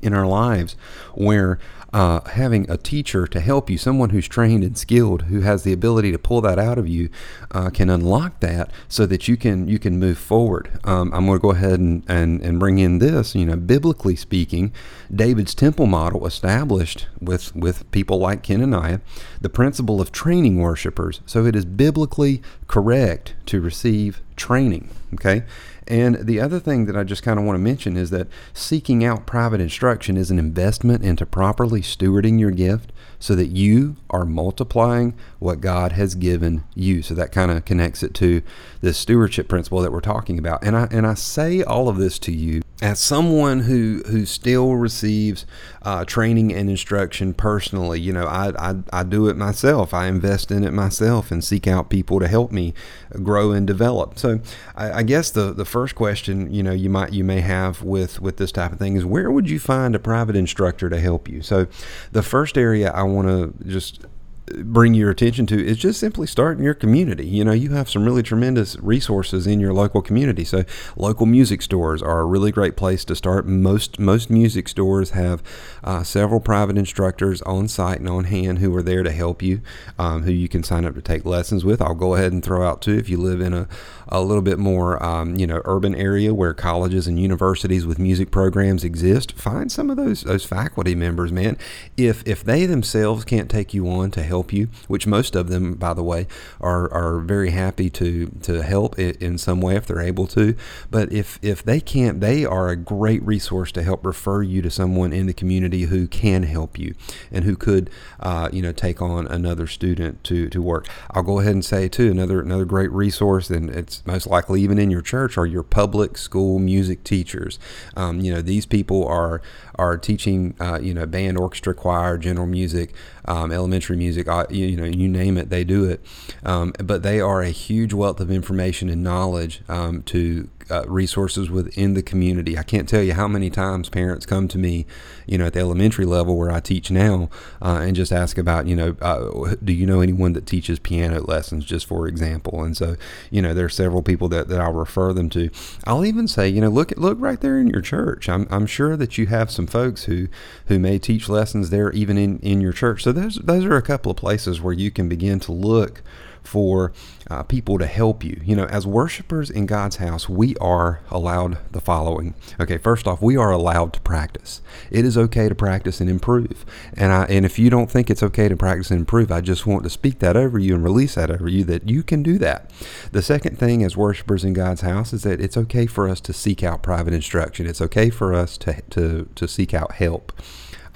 in 0.00 0.14
our 0.14 0.26
lives 0.26 0.76
where 1.14 1.58
uh, 1.92 2.20
having 2.30 2.70
a 2.70 2.76
teacher 2.76 3.26
to 3.26 3.40
help 3.40 3.70
you, 3.70 3.78
someone 3.78 4.10
who's 4.10 4.28
trained 4.28 4.62
and 4.62 4.76
skilled, 4.76 5.22
who 5.22 5.40
has 5.40 5.62
the 5.62 5.72
ability 5.72 6.12
to 6.12 6.18
pull 6.18 6.40
that 6.42 6.58
out 6.58 6.78
of 6.78 6.86
you, 6.88 7.08
uh, 7.50 7.70
can 7.70 7.88
unlock 7.88 8.40
that 8.40 8.70
so 8.88 9.06
that 9.06 9.28
you 9.28 9.36
can 9.36 9.68
you 9.68 9.78
can 9.78 9.98
move 9.98 10.18
forward. 10.18 10.78
Um, 10.84 11.12
I'm 11.14 11.26
going 11.26 11.38
to 11.38 11.42
go 11.42 11.52
ahead 11.52 11.80
and, 11.80 12.04
and 12.08 12.42
and 12.42 12.58
bring 12.58 12.78
in 12.78 12.98
this. 12.98 13.34
You 13.34 13.46
know, 13.46 13.56
biblically 13.56 14.16
speaking, 14.16 14.72
David's 15.14 15.54
temple 15.54 15.86
model 15.86 16.26
established 16.26 17.06
with 17.20 17.54
with 17.54 17.90
people 17.90 18.18
like 18.18 18.42
Kenaniah 18.42 19.00
the 19.40 19.48
principle 19.48 20.00
of 20.00 20.12
training 20.12 20.58
worshipers. 20.58 21.20
So 21.26 21.46
it 21.46 21.54
is 21.54 21.64
biblically 21.64 22.42
correct 22.66 23.34
to 23.46 23.60
receive 23.60 24.20
training. 24.36 24.90
Okay, 25.14 25.44
and 25.88 26.16
the 26.26 26.40
other 26.40 26.60
thing 26.60 26.84
that 26.84 26.96
I 26.96 27.02
just 27.02 27.22
kind 27.22 27.38
of 27.38 27.44
want 27.44 27.56
to 27.56 27.62
mention 27.62 27.96
is 27.96 28.10
that 28.10 28.28
seeking 28.52 29.04
out 29.04 29.26
private 29.26 29.60
instruction 29.60 30.16
is 30.16 30.30
an 30.30 30.38
investment 30.38 31.02
into 31.02 31.24
properly 31.24 31.80
stewarding 31.80 32.38
your 32.38 32.50
gift 32.50 32.92
so 33.18 33.34
that 33.34 33.48
you 33.48 33.96
are 34.10 34.24
multiplying 34.24 35.14
what 35.38 35.60
God 35.60 35.92
has 35.92 36.14
given 36.14 36.64
you. 36.74 37.02
So 37.02 37.14
that 37.14 37.32
kind 37.32 37.50
of 37.50 37.64
connects 37.64 38.02
it 38.02 38.14
to 38.14 38.42
this 38.80 38.98
stewardship 38.98 39.48
principle 39.48 39.80
that 39.80 39.92
we're 39.92 40.00
talking 40.00 40.38
about. 40.38 40.62
And 40.62 40.76
I 40.76 40.88
and 40.90 41.06
I 41.06 41.14
say 41.14 41.62
all 41.62 41.88
of 41.88 41.96
this 41.96 42.18
to 42.20 42.32
you 42.32 42.62
as 42.80 43.00
someone 43.00 43.60
who 43.60 44.02
who 44.06 44.24
still 44.24 44.76
receives 44.76 45.44
uh, 45.82 46.04
training 46.04 46.52
and 46.52 46.70
instruction 46.70 47.34
personally. 47.34 48.00
You 48.00 48.12
know, 48.12 48.26
I, 48.26 48.52
I 48.58 48.76
I 48.92 49.02
do 49.02 49.28
it 49.28 49.36
myself. 49.36 49.92
I 49.92 50.06
invest 50.06 50.50
in 50.50 50.62
it 50.62 50.72
myself 50.72 51.32
and 51.32 51.42
seek 51.42 51.66
out 51.66 51.90
people 51.90 52.20
to 52.20 52.28
help 52.28 52.52
me 52.52 52.74
grow 53.22 53.50
and 53.50 53.66
develop. 53.66 54.18
So 54.18 54.40
I, 54.76 54.92
I 54.92 55.02
guess 55.02 55.30
the 55.30 55.52
the 55.52 55.64
first 55.64 55.94
question 55.96 56.52
you 56.52 56.62
know 56.62 56.72
you 56.72 56.88
might 56.88 57.12
you 57.12 57.24
may 57.24 57.40
have 57.40 57.82
with 57.82 58.20
with 58.20 58.36
this 58.36 58.52
type 58.52 58.72
of 58.72 58.78
thing 58.78 58.96
is 58.96 59.04
where 59.04 59.30
would 59.30 59.50
you 59.50 59.58
find 59.58 59.94
a 59.94 59.98
private 59.98 60.36
instructor 60.36 60.88
to 60.88 61.00
help 61.00 61.28
you? 61.28 61.42
So 61.42 61.66
the 62.12 62.22
first 62.22 62.56
area 62.56 62.90
I 62.92 63.02
want 63.14 63.28
to 63.28 63.68
just 63.68 64.04
bring 64.46 64.94
your 64.94 65.10
attention 65.10 65.46
to 65.46 65.66
is 65.66 65.76
just 65.76 66.00
simply 66.00 66.26
start 66.26 66.58
in 66.58 66.64
your 66.64 66.74
community. 66.74 67.26
You 67.26 67.44
know, 67.44 67.52
you 67.52 67.70
have 67.70 67.88
some 67.88 68.04
really 68.04 68.22
tremendous 68.22 68.76
resources 68.78 69.46
in 69.46 69.60
your 69.60 69.72
local 69.72 70.02
community. 70.02 70.44
So, 70.44 70.64
local 70.96 71.26
music 71.26 71.62
stores 71.62 72.02
are 72.02 72.20
a 72.20 72.24
really 72.24 72.50
great 72.50 72.76
place 72.76 73.04
to 73.06 73.16
start. 73.16 73.46
Most 73.46 73.98
most 73.98 74.30
music 74.30 74.68
stores 74.68 75.10
have 75.10 75.42
uh, 75.84 76.02
several 76.02 76.40
private 76.40 76.78
instructors 76.78 77.42
on 77.42 77.68
site 77.68 78.00
and 78.00 78.08
on 78.08 78.24
hand 78.24 78.58
who 78.58 78.74
are 78.76 78.82
there 78.82 79.02
to 79.02 79.12
help 79.12 79.42
you, 79.42 79.60
um, 79.98 80.22
who 80.22 80.32
you 80.32 80.48
can 80.48 80.62
sign 80.62 80.84
up 80.84 80.94
to 80.94 81.02
take 81.02 81.24
lessons 81.24 81.64
with. 81.64 81.82
I'll 81.82 81.94
go 81.94 82.14
ahead 82.14 82.32
and 82.32 82.42
throw 82.42 82.66
out 82.66 82.82
too 82.82 82.96
if 82.96 83.08
you 83.08 83.18
live 83.18 83.40
in 83.40 83.52
a, 83.52 83.68
a 84.08 84.22
little 84.22 84.42
bit 84.42 84.58
more 84.58 85.02
um, 85.02 85.36
you 85.36 85.46
know 85.46 85.60
urban 85.64 85.94
area 85.94 86.34
where 86.34 86.54
colleges 86.54 87.06
and 87.06 87.20
universities 87.20 87.86
with 87.86 87.98
music 87.98 88.30
programs 88.30 88.84
exist. 88.84 89.32
Find 89.32 89.70
some 89.70 89.90
of 89.90 89.96
those 89.96 90.22
those 90.22 90.44
faculty 90.44 90.94
members, 90.94 91.32
man. 91.32 91.56
If 91.96 92.26
if 92.26 92.44
they 92.44 92.66
themselves 92.66 93.24
can't 93.24 93.50
take 93.50 93.74
you 93.74 93.88
on 93.88 94.10
to 94.12 94.22
help 94.22 94.52
you, 94.52 94.68
which 94.86 95.06
most 95.06 95.34
of 95.34 95.48
them, 95.48 95.74
by 95.74 95.94
the 95.94 96.02
way, 96.02 96.26
are, 96.60 96.92
are 96.92 97.20
very 97.20 97.50
happy 97.50 97.90
to, 97.90 98.28
to 98.42 98.62
help 98.62 98.98
in 98.98 99.38
some 99.38 99.60
way 99.60 99.76
if 99.76 99.86
they're 99.86 100.00
able 100.00 100.26
to. 100.28 100.54
But 100.90 101.12
if, 101.12 101.38
if 101.42 101.62
they 101.62 101.80
can't, 101.80 102.20
they 102.20 102.44
are 102.44 102.68
a 102.68 102.76
great 102.76 103.22
resource 103.22 103.72
to 103.72 103.82
help 103.82 104.04
refer 104.04 104.42
you 104.42 104.62
to 104.62 104.70
someone 104.70 105.12
in 105.12 105.26
the 105.26 105.32
community 105.32 105.82
who 105.82 106.06
can 106.06 106.42
help 106.42 106.78
you 106.78 106.94
and 107.30 107.44
who 107.44 107.56
could, 107.56 107.90
uh, 108.20 108.48
you 108.52 108.62
know, 108.62 108.72
take 108.72 109.00
on 109.00 109.26
another 109.26 109.66
student 109.66 110.22
to, 110.24 110.48
to 110.48 110.62
work. 110.62 110.86
I'll 111.10 111.22
go 111.22 111.40
ahead 111.40 111.54
and 111.54 111.64
say 111.64 111.88
too, 111.88 112.10
another, 112.10 112.40
another 112.40 112.64
great 112.64 112.90
resource, 112.90 113.50
and 113.50 113.70
it's 113.70 113.97
most 114.06 114.26
likely 114.26 114.62
even 114.62 114.78
in 114.78 114.90
your 114.90 115.02
church, 115.02 115.36
are 115.38 115.46
your 115.46 115.62
public 115.62 116.16
school 116.16 116.58
music 116.58 117.04
teachers. 117.04 117.58
Um, 117.96 118.20
you 118.20 118.32
know, 118.32 118.42
these 118.42 118.66
people 118.66 119.06
are, 119.06 119.40
are 119.78 119.96
teaching, 119.96 120.54
uh, 120.60 120.78
you 120.80 120.92
know, 120.92 121.06
band, 121.06 121.38
orchestra, 121.38 121.74
choir, 121.74 122.18
general 122.18 122.46
music, 122.46 122.92
um, 123.26 123.52
elementary 123.52 123.96
music, 123.96 124.26
you, 124.50 124.66
you, 124.66 124.76
know, 124.76 124.84
you 124.84 125.08
name 125.08 125.36
it, 125.36 125.50
they 125.50 125.64
do 125.64 125.84
it. 125.84 126.00
Um, 126.44 126.72
but 126.82 127.02
they 127.02 127.20
are 127.20 127.42
a 127.42 127.50
huge 127.50 127.92
wealth 127.92 128.20
of 128.20 128.30
information 128.30 128.88
and 128.88 129.02
knowledge 129.02 129.60
um, 129.68 130.02
to 130.04 130.48
uh, 130.70 130.84
resources 130.86 131.50
within 131.50 131.94
the 131.94 132.02
community. 132.02 132.58
I 132.58 132.62
can't 132.62 132.88
tell 132.88 133.02
you 133.02 133.14
how 133.14 133.28
many 133.28 133.50
times 133.50 133.88
parents 133.88 134.26
come 134.26 134.48
to 134.48 134.58
me, 134.58 134.86
you 135.26 135.38
know, 135.38 135.46
at 135.46 135.54
the 135.54 135.60
elementary 135.60 136.04
level 136.04 136.36
where 136.36 136.50
I 136.50 136.60
teach 136.60 136.90
now, 136.90 137.30
uh, 137.62 137.80
and 137.82 137.96
just 137.96 138.12
ask 138.12 138.38
about, 138.38 138.66
you 138.66 138.76
know, 138.76 138.96
uh, 139.00 139.54
do 139.62 139.72
you 139.72 139.86
know 139.86 140.00
anyone 140.00 140.32
that 140.34 140.46
teaches 140.46 140.78
piano 140.78 141.22
lessons, 141.22 141.64
just 141.64 141.86
for 141.86 142.06
example? 142.06 142.62
And 142.62 142.76
so, 142.76 142.96
you 143.30 143.40
know, 143.40 143.54
there 143.54 143.66
are 143.66 143.70
several 143.70 144.02
people 144.02 144.28
that, 144.28 144.48
that 144.48 144.60
I'll 144.60 144.72
refer 144.72 145.12
them 145.12 145.30
to. 145.30 145.50
I'll 145.84 146.04
even 146.04 146.28
say, 146.28 146.48
you 146.48 146.60
know, 146.60 146.68
look 146.68 146.92
at 146.92 146.98
look 146.98 147.18
right 147.20 147.40
there 147.40 147.58
in 147.58 147.68
your 147.68 147.82
church. 147.82 148.28
I'm, 148.28 148.46
I'm 148.50 148.66
sure 148.66 148.96
that 148.96 149.16
you 149.16 149.26
have 149.26 149.50
some 149.50 149.66
folks 149.68 150.04
who 150.04 150.28
who 150.66 150.78
may 150.78 150.98
teach 150.98 151.28
lessons 151.28 151.70
there 151.70 151.90
even 151.92 152.18
in 152.18 152.38
in 152.40 152.60
your 152.60 152.72
church. 152.72 153.02
So 153.02 153.12
those 153.12 153.36
those 153.36 153.64
are 153.64 153.76
a 153.76 153.82
couple 153.82 154.10
of 154.10 154.16
places 154.16 154.60
where 154.60 154.74
you 154.74 154.90
can 154.90 155.08
begin 155.08 155.40
to 155.40 155.52
look 155.52 156.02
for 156.48 156.92
uh, 157.30 157.42
people 157.42 157.78
to 157.78 157.86
help 157.86 158.24
you. 158.24 158.40
You 158.42 158.56
know, 158.56 158.64
as 158.64 158.86
worshipers 158.86 159.50
in 159.50 159.66
God's 159.66 159.96
house, 159.96 160.28
we 160.28 160.56
are 160.56 161.00
allowed 161.10 161.58
the 161.70 161.80
following. 161.80 162.34
Okay, 162.58 162.78
first 162.78 163.06
off, 163.06 163.20
we 163.20 163.36
are 163.36 163.50
allowed 163.50 163.92
to 163.92 164.00
practice. 164.00 164.62
It 164.90 165.04
is 165.04 165.18
okay 165.18 165.48
to 165.48 165.54
practice 165.54 166.00
and 166.00 166.08
improve. 166.08 166.64
And 166.94 167.12
I 167.12 167.24
and 167.26 167.44
if 167.44 167.58
you 167.58 167.68
don't 167.70 167.90
think 167.90 168.10
it's 168.10 168.22
okay 168.22 168.48
to 168.48 168.56
practice 168.56 168.90
and 168.90 169.00
improve, 169.00 169.30
I 169.30 169.42
just 169.42 169.66
want 169.66 169.84
to 169.84 169.90
speak 169.90 170.18
that 170.20 170.36
over 170.36 170.58
you 170.58 170.74
and 170.74 170.82
release 170.82 171.14
that 171.16 171.30
over 171.30 171.48
you 171.48 171.64
that 171.64 171.88
you 171.88 172.02
can 172.02 172.22
do 172.22 172.38
that. 172.38 172.70
The 173.12 173.22
second 173.22 173.58
thing 173.58 173.84
as 173.84 173.96
worshipers 173.96 174.44
in 174.44 174.54
God's 174.54 174.80
house 174.80 175.12
is 175.12 175.22
that 175.24 175.40
it's 175.40 175.56
okay 175.56 175.86
for 175.86 176.08
us 176.08 176.20
to 176.22 176.32
seek 176.32 176.64
out 176.64 176.82
private 176.82 177.12
instruction. 177.12 177.66
It's 177.66 177.82
okay 177.82 178.08
for 178.08 178.32
us 178.32 178.56
to 178.58 178.80
to 178.90 179.28
to 179.34 179.46
seek 179.46 179.74
out 179.74 179.92
help. 179.92 180.32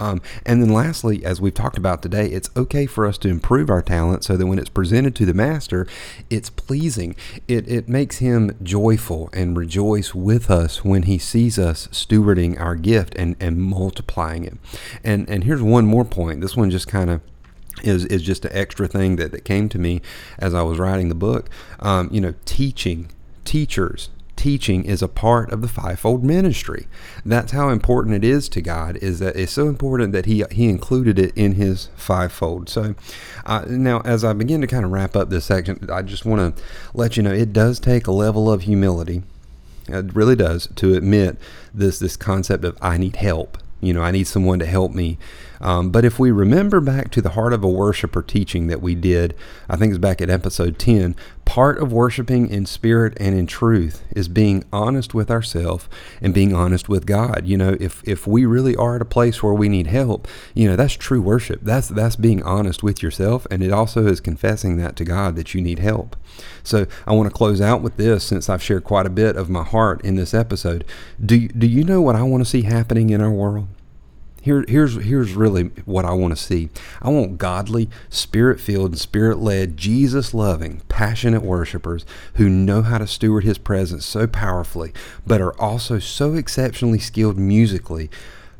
Um, 0.02 0.20
and 0.44 0.60
then 0.60 0.70
lastly, 0.70 1.24
as 1.24 1.40
we've 1.40 1.54
talked 1.54 1.78
about 1.78 2.02
today, 2.02 2.26
it's 2.26 2.50
okay 2.56 2.86
for 2.86 3.06
us 3.06 3.16
to 3.18 3.28
improve 3.28 3.70
our 3.70 3.82
talent 3.82 4.24
so 4.24 4.36
that 4.36 4.46
when 4.46 4.58
it's 4.58 4.68
presented 4.68 5.14
to 5.14 5.24
the 5.24 5.32
master, 5.32 5.86
it's 6.28 6.50
pleasing. 6.50 7.14
It, 7.46 7.68
it 7.68 7.88
makes 7.88 8.18
him 8.18 8.56
joyful 8.64 9.30
and 9.32 9.56
rejoice 9.56 10.12
with 10.12 10.50
us 10.50 10.84
when 10.84 11.04
he 11.04 11.18
sees 11.18 11.56
us 11.56 11.86
stewarding 11.88 12.60
our 12.60 12.74
gift 12.74 13.14
and, 13.14 13.36
and 13.38 13.62
multiplying 13.62 14.44
it. 14.44 14.58
And, 15.04 15.28
and 15.30 15.44
here's 15.44 15.62
one 15.62 15.86
more 15.86 16.04
point. 16.04 16.40
This 16.40 16.56
one 16.56 16.70
just 16.70 16.88
kind 16.88 17.08
of 17.08 17.20
is, 17.84 18.04
is 18.06 18.22
just 18.22 18.44
an 18.44 18.52
extra 18.52 18.88
thing 18.88 19.14
that, 19.16 19.30
that 19.30 19.44
came 19.44 19.68
to 19.68 19.78
me 19.78 20.02
as 20.36 20.52
I 20.52 20.62
was 20.62 20.80
writing 20.80 21.10
the 21.10 21.14
book. 21.14 21.48
Um, 21.78 22.08
you 22.10 22.20
know, 22.20 22.34
teaching, 22.44 23.12
teachers, 23.44 24.10
teaching 24.42 24.84
is 24.84 25.02
a 25.02 25.08
part 25.08 25.52
of 25.52 25.62
the 25.62 25.68
fivefold 25.68 26.24
ministry. 26.24 26.88
That's 27.24 27.52
how 27.52 27.68
important 27.68 28.16
it 28.16 28.24
is 28.24 28.48
to 28.48 28.60
God. 28.60 28.96
Is 28.96 29.20
that 29.20 29.36
it's 29.36 29.52
so 29.52 29.68
important 29.68 30.12
that 30.12 30.26
He 30.26 30.44
He 30.50 30.68
included 30.68 31.16
it 31.16 31.32
in 31.36 31.52
His 31.52 31.90
fivefold. 31.94 32.68
So 32.68 32.96
uh, 33.46 33.64
now, 33.68 34.00
as 34.00 34.24
I 34.24 34.32
begin 34.32 34.60
to 34.60 34.66
kind 34.66 34.84
of 34.84 34.90
wrap 34.90 35.14
up 35.14 35.30
this 35.30 35.44
section, 35.44 35.88
I 35.92 36.02
just 36.02 36.24
want 36.24 36.56
to 36.56 36.62
let 36.92 37.16
you 37.16 37.22
know 37.22 37.32
it 37.32 37.52
does 37.52 37.78
take 37.78 38.08
a 38.08 38.12
level 38.12 38.50
of 38.50 38.62
humility. 38.62 39.22
It 39.86 40.12
really 40.14 40.36
does 40.36 40.66
to 40.74 40.94
admit 40.94 41.38
this 41.72 42.00
this 42.00 42.16
concept 42.16 42.64
of 42.64 42.76
I 42.82 42.98
need 42.98 43.16
help. 43.16 43.58
You 43.80 43.94
know, 43.94 44.02
I 44.02 44.10
need 44.10 44.26
someone 44.26 44.58
to 44.58 44.66
help 44.66 44.92
me 44.92 45.18
um, 45.62 45.90
but 45.90 46.04
if 46.04 46.18
we 46.18 46.30
remember 46.30 46.80
back 46.80 47.10
to 47.12 47.22
the 47.22 47.30
Heart 47.30 47.52
of 47.52 47.62
a 47.62 47.68
Worshiper 47.68 48.22
teaching 48.22 48.66
that 48.66 48.82
we 48.82 48.94
did, 48.94 49.34
I 49.68 49.76
think 49.76 49.90
it's 49.90 49.98
back 49.98 50.20
at 50.20 50.28
episode 50.28 50.78
10, 50.78 51.14
part 51.44 51.78
of 51.78 51.92
worshiping 51.92 52.48
in 52.48 52.66
spirit 52.66 53.16
and 53.20 53.36
in 53.36 53.46
truth 53.46 54.02
is 54.10 54.26
being 54.26 54.64
honest 54.72 55.14
with 55.14 55.30
ourselves 55.30 55.88
and 56.20 56.34
being 56.34 56.54
honest 56.54 56.88
with 56.88 57.06
God. 57.06 57.46
You 57.46 57.56
know, 57.56 57.76
if 57.78 58.02
if 58.04 58.26
we 58.26 58.44
really 58.44 58.74
are 58.76 58.96
at 58.96 59.02
a 59.02 59.06
place 59.06 59.42
where 59.42 59.54
we 59.54 59.68
need 59.68 59.86
help, 59.86 60.26
you 60.54 60.68
know, 60.68 60.76
that's 60.76 60.94
true 60.94 61.22
worship. 61.22 61.60
That's 61.62 61.88
that's 61.88 62.16
being 62.16 62.42
honest 62.42 62.82
with 62.82 63.02
yourself 63.02 63.46
and 63.50 63.62
it 63.62 63.72
also 63.72 64.06
is 64.06 64.20
confessing 64.20 64.76
that 64.78 64.96
to 64.96 65.04
God 65.04 65.36
that 65.36 65.54
you 65.54 65.60
need 65.60 65.78
help. 65.78 66.16
So, 66.64 66.86
I 67.06 67.12
want 67.12 67.28
to 67.28 67.34
close 67.34 67.60
out 67.60 67.82
with 67.82 67.96
this 67.96 68.24
since 68.24 68.48
I've 68.48 68.62
shared 68.62 68.84
quite 68.84 69.06
a 69.06 69.10
bit 69.10 69.36
of 69.36 69.50
my 69.50 69.62
heart 69.62 70.04
in 70.04 70.16
this 70.16 70.34
episode. 70.34 70.84
Do 71.24 71.46
do 71.48 71.66
you 71.66 71.84
know 71.84 72.00
what 72.00 72.16
I 72.16 72.22
want 72.22 72.42
to 72.42 72.50
see 72.50 72.62
happening 72.62 73.10
in 73.10 73.20
our 73.20 73.30
world? 73.30 73.68
Here, 74.42 74.64
here's 74.66 74.96
here's 74.96 75.34
really 75.34 75.70
what 75.84 76.04
I 76.04 76.10
want 76.10 76.36
to 76.36 76.42
see. 76.42 76.68
I 77.00 77.10
want 77.10 77.38
godly, 77.38 77.88
spirit-filled, 78.10 78.98
spirit-led, 78.98 79.76
Jesus-loving, 79.76 80.82
passionate 80.88 81.42
worshipers 81.42 82.04
who 82.34 82.48
know 82.48 82.82
how 82.82 82.98
to 82.98 83.06
steward 83.06 83.44
His 83.44 83.56
presence 83.56 84.04
so 84.04 84.26
powerfully, 84.26 84.92
but 85.24 85.40
are 85.40 85.58
also 85.60 86.00
so 86.00 86.34
exceptionally 86.34 86.98
skilled 86.98 87.38
musically. 87.38 88.10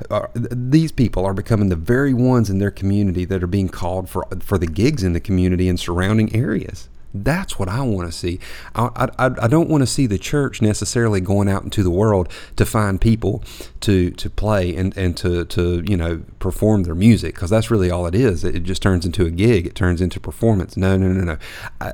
Uh, 0.08 0.28
these 0.34 0.92
people 0.92 1.24
are 1.24 1.34
becoming 1.34 1.68
the 1.68 1.76
very 1.76 2.14
ones 2.14 2.48
in 2.48 2.58
their 2.58 2.70
community 2.70 3.24
that 3.24 3.42
are 3.42 3.48
being 3.48 3.68
called 3.68 4.08
for 4.08 4.24
for 4.38 4.58
the 4.58 4.68
gigs 4.68 5.02
in 5.02 5.14
the 5.14 5.20
community 5.20 5.68
and 5.68 5.80
surrounding 5.80 6.34
areas. 6.34 6.88
That's 7.14 7.58
what 7.58 7.68
I 7.68 7.82
want 7.82 8.10
to 8.10 8.16
see. 8.16 8.40
I, 8.74 9.10
I, 9.18 9.30
I 9.42 9.48
don't 9.48 9.68
want 9.68 9.82
to 9.82 9.86
see 9.86 10.06
the 10.06 10.18
church 10.18 10.62
necessarily 10.62 11.20
going 11.20 11.48
out 11.48 11.62
into 11.62 11.82
the 11.82 11.90
world 11.90 12.28
to 12.56 12.64
find 12.64 13.00
people 13.00 13.42
to 13.80 14.10
to 14.12 14.30
play 14.30 14.74
and, 14.74 14.96
and 14.96 15.16
to, 15.18 15.44
to 15.46 15.82
you 15.86 15.96
know 15.96 16.22
perform 16.38 16.84
their 16.84 16.94
music 16.94 17.34
because 17.34 17.50
that's 17.50 17.70
really 17.70 17.90
all 17.90 18.06
it 18.06 18.14
is. 18.14 18.44
It 18.44 18.62
just 18.62 18.82
turns 18.82 19.04
into 19.04 19.26
a 19.26 19.30
gig. 19.30 19.66
It 19.66 19.74
turns 19.74 20.00
into 20.00 20.20
performance. 20.20 20.76
No, 20.76 20.96
no, 20.96 21.08
no, 21.08 21.24
no. 21.24 21.38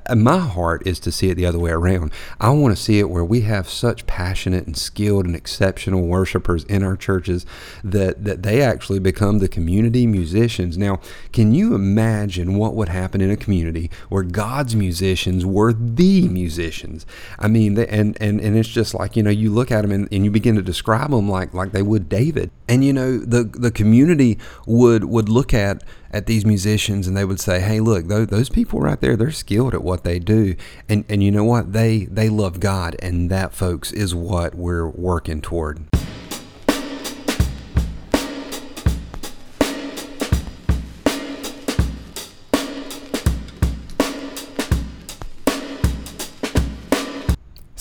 I, 0.08 0.14
my 0.14 0.38
heart 0.38 0.86
is 0.86 0.98
to 1.00 1.12
see 1.12 1.30
it 1.30 1.34
the 1.34 1.46
other 1.46 1.58
way 1.58 1.70
around. 1.70 2.12
I 2.40 2.50
want 2.50 2.76
to 2.76 2.82
see 2.82 2.98
it 2.98 3.10
where 3.10 3.24
we 3.24 3.42
have 3.42 3.68
such 3.68 4.06
passionate 4.06 4.66
and 4.66 4.76
skilled 4.76 5.26
and 5.26 5.34
exceptional 5.36 6.02
worshipers 6.02 6.64
in 6.64 6.82
our 6.82 6.96
churches 6.96 7.46
that 7.82 8.24
that 8.24 8.42
they 8.42 8.62
actually 8.62 8.98
become 8.98 9.38
the 9.38 9.48
community 9.48 10.06
musicians. 10.06 10.76
Now, 10.76 11.00
can 11.32 11.54
you 11.54 11.74
imagine 11.74 12.56
what 12.56 12.74
would 12.74 12.88
happen 12.88 13.20
in 13.20 13.30
a 13.30 13.36
community 13.36 13.90
where 14.08 14.22
God's 14.22 14.74
musicians 14.76 15.44
were 15.44 15.72
the 15.72 16.28
musicians. 16.28 17.06
I 17.38 17.48
mean, 17.48 17.74
they, 17.74 17.86
and, 17.86 18.16
and, 18.20 18.40
and 18.40 18.56
it's 18.56 18.68
just 18.68 18.94
like, 18.94 19.16
you 19.16 19.22
know, 19.22 19.30
you 19.30 19.52
look 19.52 19.70
at 19.70 19.82
them 19.82 19.92
and, 19.92 20.08
and 20.12 20.24
you 20.24 20.30
begin 20.30 20.54
to 20.56 20.62
describe 20.62 21.10
them 21.10 21.28
like, 21.28 21.54
like 21.54 21.72
they 21.72 21.82
would 21.82 22.08
David. 22.08 22.50
And, 22.68 22.84
you 22.84 22.92
know, 22.92 23.18
the, 23.18 23.44
the 23.44 23.70
community 23.70 24.38
would, 24.66 25.04
would 25.04 25.28
look 25.28 25.54
at, 25.54 25.82
at 26.10 26.26
these 26.26 26.44
musicians 26.44 27.06
and 27.06 27.16
they 27.16 27.24
would 27.24 27.40
say, 27.40 27.60
Hey, 27.60 27.80
look, 27.80 28.06
those, 28.06 28.28
those 28.28 28.48
people 28.48 28.80
right 28.80 29.00
there, 29.00 29.16
they're 29.16 29.30
skilled 29.30 29.74
at 29.74 29.82
what 29.82 30.04
they 30.04 30.18
do. 30.18 30.54
And, 30.88 31.04
and 31.08 31.22
you 31.22 31.30
know 31.30 31.44
what? 31.44 31.72
They, 31.72 32.04
they 32.06 32.28
love 32.28 32.60
God. 32.60 32.96
And 33.00 33.30
that, 33.30 33.52
folks, 33.52 33.92
is 33.92 34.14
what 34.14 34.54
we're 34.54 34.88
working 34.88 35.40
toward. 35.40 35.80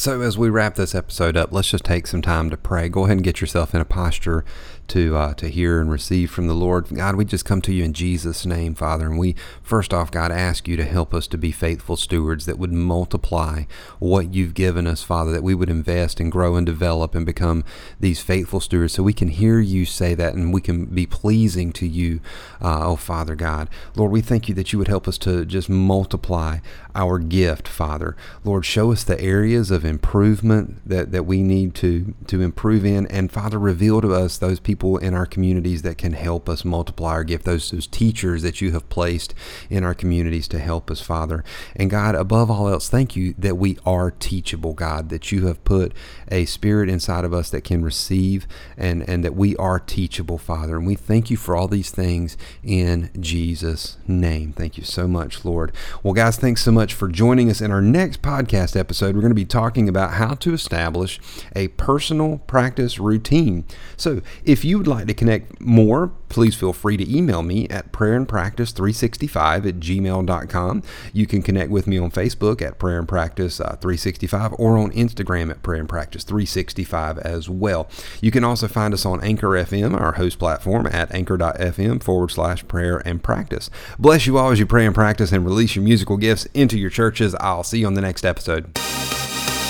So, 0.08 0.22
as 0.22 0.38
we 0.38 0.50
wrap 0.50 0.76
this 0.76 0.96
episode 0.96 1.36
up, 1.36 1.52
let's 1.52 1.70
just 1.70 1.84
take 1.84 2.08
some 2.08 2.22
time 2.22 2.50
to 2.52 2.56
pray. 2.56 2.88
Go 2.88 3.04
ahead 3.04 3.18
and 3.18 3.26
get 3.26 3.42
yourself 3.42 3.76
in 3.76 3.82
a 3.82 3.86
posture 3.86 4.46
to 4.90 5.16
uh, 5.16 5.34
to 5.36 5.50
hear 5.50 5.82
and 5.82 5.92
receive 5.92 6.32
from 6.32 6.48
the 6.48 6.54
Lord. 6.54 6.88
God, 6.90 7.16
we 7.16 7.26
just 7.26 7.46
come 7.46 7.62
to 7.64 7.74
you 7.74 7.84
in 7.84 7.94
Jesus' 7.94 8.46
name, 8.46 8.76
Father, 8.76 9.06
and 9.06 9.18
we 9.18 9.36
first 9.62 9.94
off, 9.94 10.12
God, 10.12 10.32
ask 10.32 10.68
you 10.68 10.78
to 10.78 10.86
help 10.86 11.14
us 11.14 11.28
to 11.28 11.38
be 11.38 11.52
faithful 11.52 11.98
stewards 11.98 12.46
that 12.46 12.58
would 12.58 12.72
multiply 12.72 13.64
what 14.00 14.34
you've 14.34 14.54
given 14.54 14.88
us, 14.88 15.04
Father, 15.04 15.32
that 15.32 15.44
we 15.44 15.56
would 15.56 15.70
invest 15.70 16.20
and 16.20 16.32
grow 16.32 16.56
and 16.56 16.66
develop 16.66 17.16
and 17.16 17.26
become 17.26 17.64
these 18.00 18.22
faithful 18.22 18.60
stewards, 18.60 18.94
so 18.94 19.04
we 19.04 19.14
can 19.14 19.30
hear 19.30 19.60
you 19.60 19.86
say 19.86 20.14
that 20.14 20.34
and 20.34 20.54
we 20.54 20.62
can 20.62 20.86
be 20.86 21.06
pleasing 21.06 21.72
to 21.74 21.88
you, 21.88 22.20
uh, 22.62 22.88
oh 22.88 22.96
Father 22.96 23.36
God, 23.36 23.70
Lord, 23.96 24.12
we 24.12 24.22
thank 24.22 24.48
you 24.48 24.56
that 24.56 24.72
you 24.72 24.80
would 24.80 24.88
help 24.88 25.08
us 25.08 25.18
to 25.20 25.46
just 25.46 25.70
multiply 25.70 26.60
our 26.96 27.20
gift, 27.20 27.68
Father, 27.68 28.16
Lord, 28.44 28.66
show 28.66 28.92
us 28.92 29.04
the 29.04 29.20
areas 29.22 29.70
of 29.72 29.86
improvement 29.86 30.82
that 30.86 31.12
that 31.12 31.26
we 31.26 31.42
need 31.42 31.76
to 31.76 32.14
to 32.28 32.42
improve 32.42 32.86
in, 32.86 33.06
and 33.08 33.32
Father, 33.32 33.60
reveal 33.60 34.02
to 34.02 34.14
us 34.14 34.38
those 34.38 34.60
people 34.60 34.77
people 34.78 35.00
in 35.00 35.16
our 35.16 35.26
communities 35.26 35.82
that 35.82 35.98
can 35.98 36.14
help 36.14 36.48
us 36.48 36.64
multiply 36.64 37.10
our 37.14 37.24
gift, 37.24 37.46
those, 37.46 37.72
those 37.72 37.88
teachers 37.88 38.44
that 38.44 38.62
you 38.62 38.72
have 38.74 38.88
placed 38.90 39.34
in 39.72 39.84
our 39.84 39.96
communities 39.96 40.48
to 40.48 40.60
help 40.60 40.92
us, 40.92 41.02
Father. 41.02 41.44
And 41.76 41.90
God, 41.90 42.14
above 42.14 42.52
all 42.52 42.70
else, 42.70 42.88
thank 42.88 43.16
you 43.16 43.34
that 43.40 43.58
we 43.58 43.80
are 43.88 44.12
teachable, 44.12 44.74
God, 44.74 45.10
that 45.10 45.32
you 45.32 45.48
have 45.48 45.64
put 45.64 45.94
a 46.32 46.46
spirit 46.46 46.90
inside 46.90 47.26
of 47.26 47.34
us 47.34 47.50
that 47.50 47.64
can 47.64 47.84
receive 47.84 48.46
and, 48.78 49.02
and 49.10 49.24
that 49.24 49.36
we 49.36 49.56
are 49.56 49.80
teachable, 49.80 50.38
Father. 50.38 50.78
And 50.78 50.86
we 50.86 50.94
thank 50.94 51.32
you 51.32 51.38
for 51.38 51.56
all 51.56 51.68
these 51.68 51.90
things 51.90 52.38
in 52.64 53.10
Jesus' 53.20 53.98
name. 54.08 54.54
Thank 54.54 54.78
you 54.78 54.84
so 54.84 55.08
much, 55.08 55.44
Lord. 55.44 55.72
Well, 56.04 56.14
guys, 56.14 56.38
thanks 56.38 56.62
so 56.62 56.72
much 56.72 56.94
for 56.94 57.08
joining 57.08 57.50
us 57.50 57.62
in 57.62 57.72
our 57.72 57.82
next 57.82 58.22
podcast 58.22 58.80
episode. 58.80 59.16
We're 59.16 59.22
going 59.22 59.32
to 59.32 59.36
be 59.36 59.44
talking 59.44 59.90
about 59.90 60.14
how 60.14 60.36
to 60.36 60.54
establish 60.54 61.20
a 61.56 61.70
personal 61.70 62.38
practice 62.46 63.00
routine. 63.00 63.66
So 63.96 64.22
if 64.44 64.64
you 64.68 64.78
would 64.78 64.88
like 64.88 65.08
to 65.08 65.14
connect 65.14 65.62
more, 65.62 66.12
please 66.30 66.56
feel 66.56 66.74
free 66.74 66.98
to 66.98 67.16
email 67.18 67.42
me 67.42 67.68
at 67.70 67.92
prayerandpractice365 67.92 69.68
at 69.68 69.76
gmail.com. 69.80 70.84
You 71.14 71.26
can 71.26 71.42
connect 71.42 71.72
with 71.72 71.88
me 71.88 71.98
on 71.98 72.12
Facebook 72.12 72.62
at 72.62 72.78
Prayer 72.78 73.00
and 73.00 73.08
Practice 73.08 73.62
uh, 73.62 73.78
365 73.80 74.54
or 74.60 74.78
on 74.78 74.92
Instagram 74.92 75.50
at 75.50 75.64
Prayer 75.64 75.80
and 75.80 75.90
Practice 75.90 76.24
365 76.26 77.18
as 77.20 77.50
well. 77.50 77.90
You 78.22 78.32
can 78.32 78.44
also 78.44 78.68
find 78.68 78.94
us 78.94 79.06
on 79.06 79.24
Anchor 79.24 79.50
FM, 79.50 80.00
our 80.00 80.14
host 80.14 80.38
platform, 80.38 80.86
at 80.88 81.14
anchor.fm 81.14 82.04
forward 82.04 82.32
slash 82.32 82.68
prayer 82.68 82.98
and 83.06 83.24
practice. 83.24 83.70
Bless 83.98 84.28
you 84.28 84.38
all 84.38 84.52
as 84.52 84.60
you 84.60 84.66
pray 84.66 84.86
and 84.86 84.94
practice 84.94 85.32
and 85.32 85.46
release 85.46 85.76
your 85.76 85.86
musical 85.86 86.18
gifts 86.18 86.46
into 86.54 86.78
your 86.78 86.90
churches. 86.90 87.36
I'll 87.40 87.64
see 87.64 87.80
you 87.80 87.88
on 87.88 87.94
the 87.94 88.02
next 88.02 88.26
episode. 88.26 88.78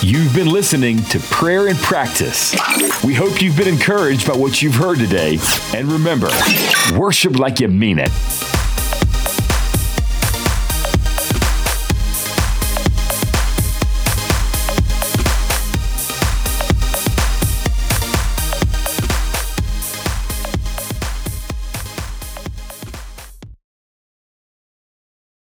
You've 0.02 0.36
been 0.36 0.52
listening 0.52 1.04
to 1.06 1.20
Prayer 1.20 1.68
and 1.68 1.78
Practice. 1.80 2.56
We 3.04 3.16
hope 3.16 3.42
you've 3.42 3.58
been 3.58 3.68
encouraged 3.68 4.28
by 4.28 4.38
what 4.38 4.62
you've 4.62 4.76
heard 4.76 5.00
today. 5.00 5.40
And 5.74 5.92
remember, 5.92 6.30
worship 6.96 7.40
like 7.40 7.60
you 7.60 7.68
mean 7.68 7.98
it. 7.98 8.12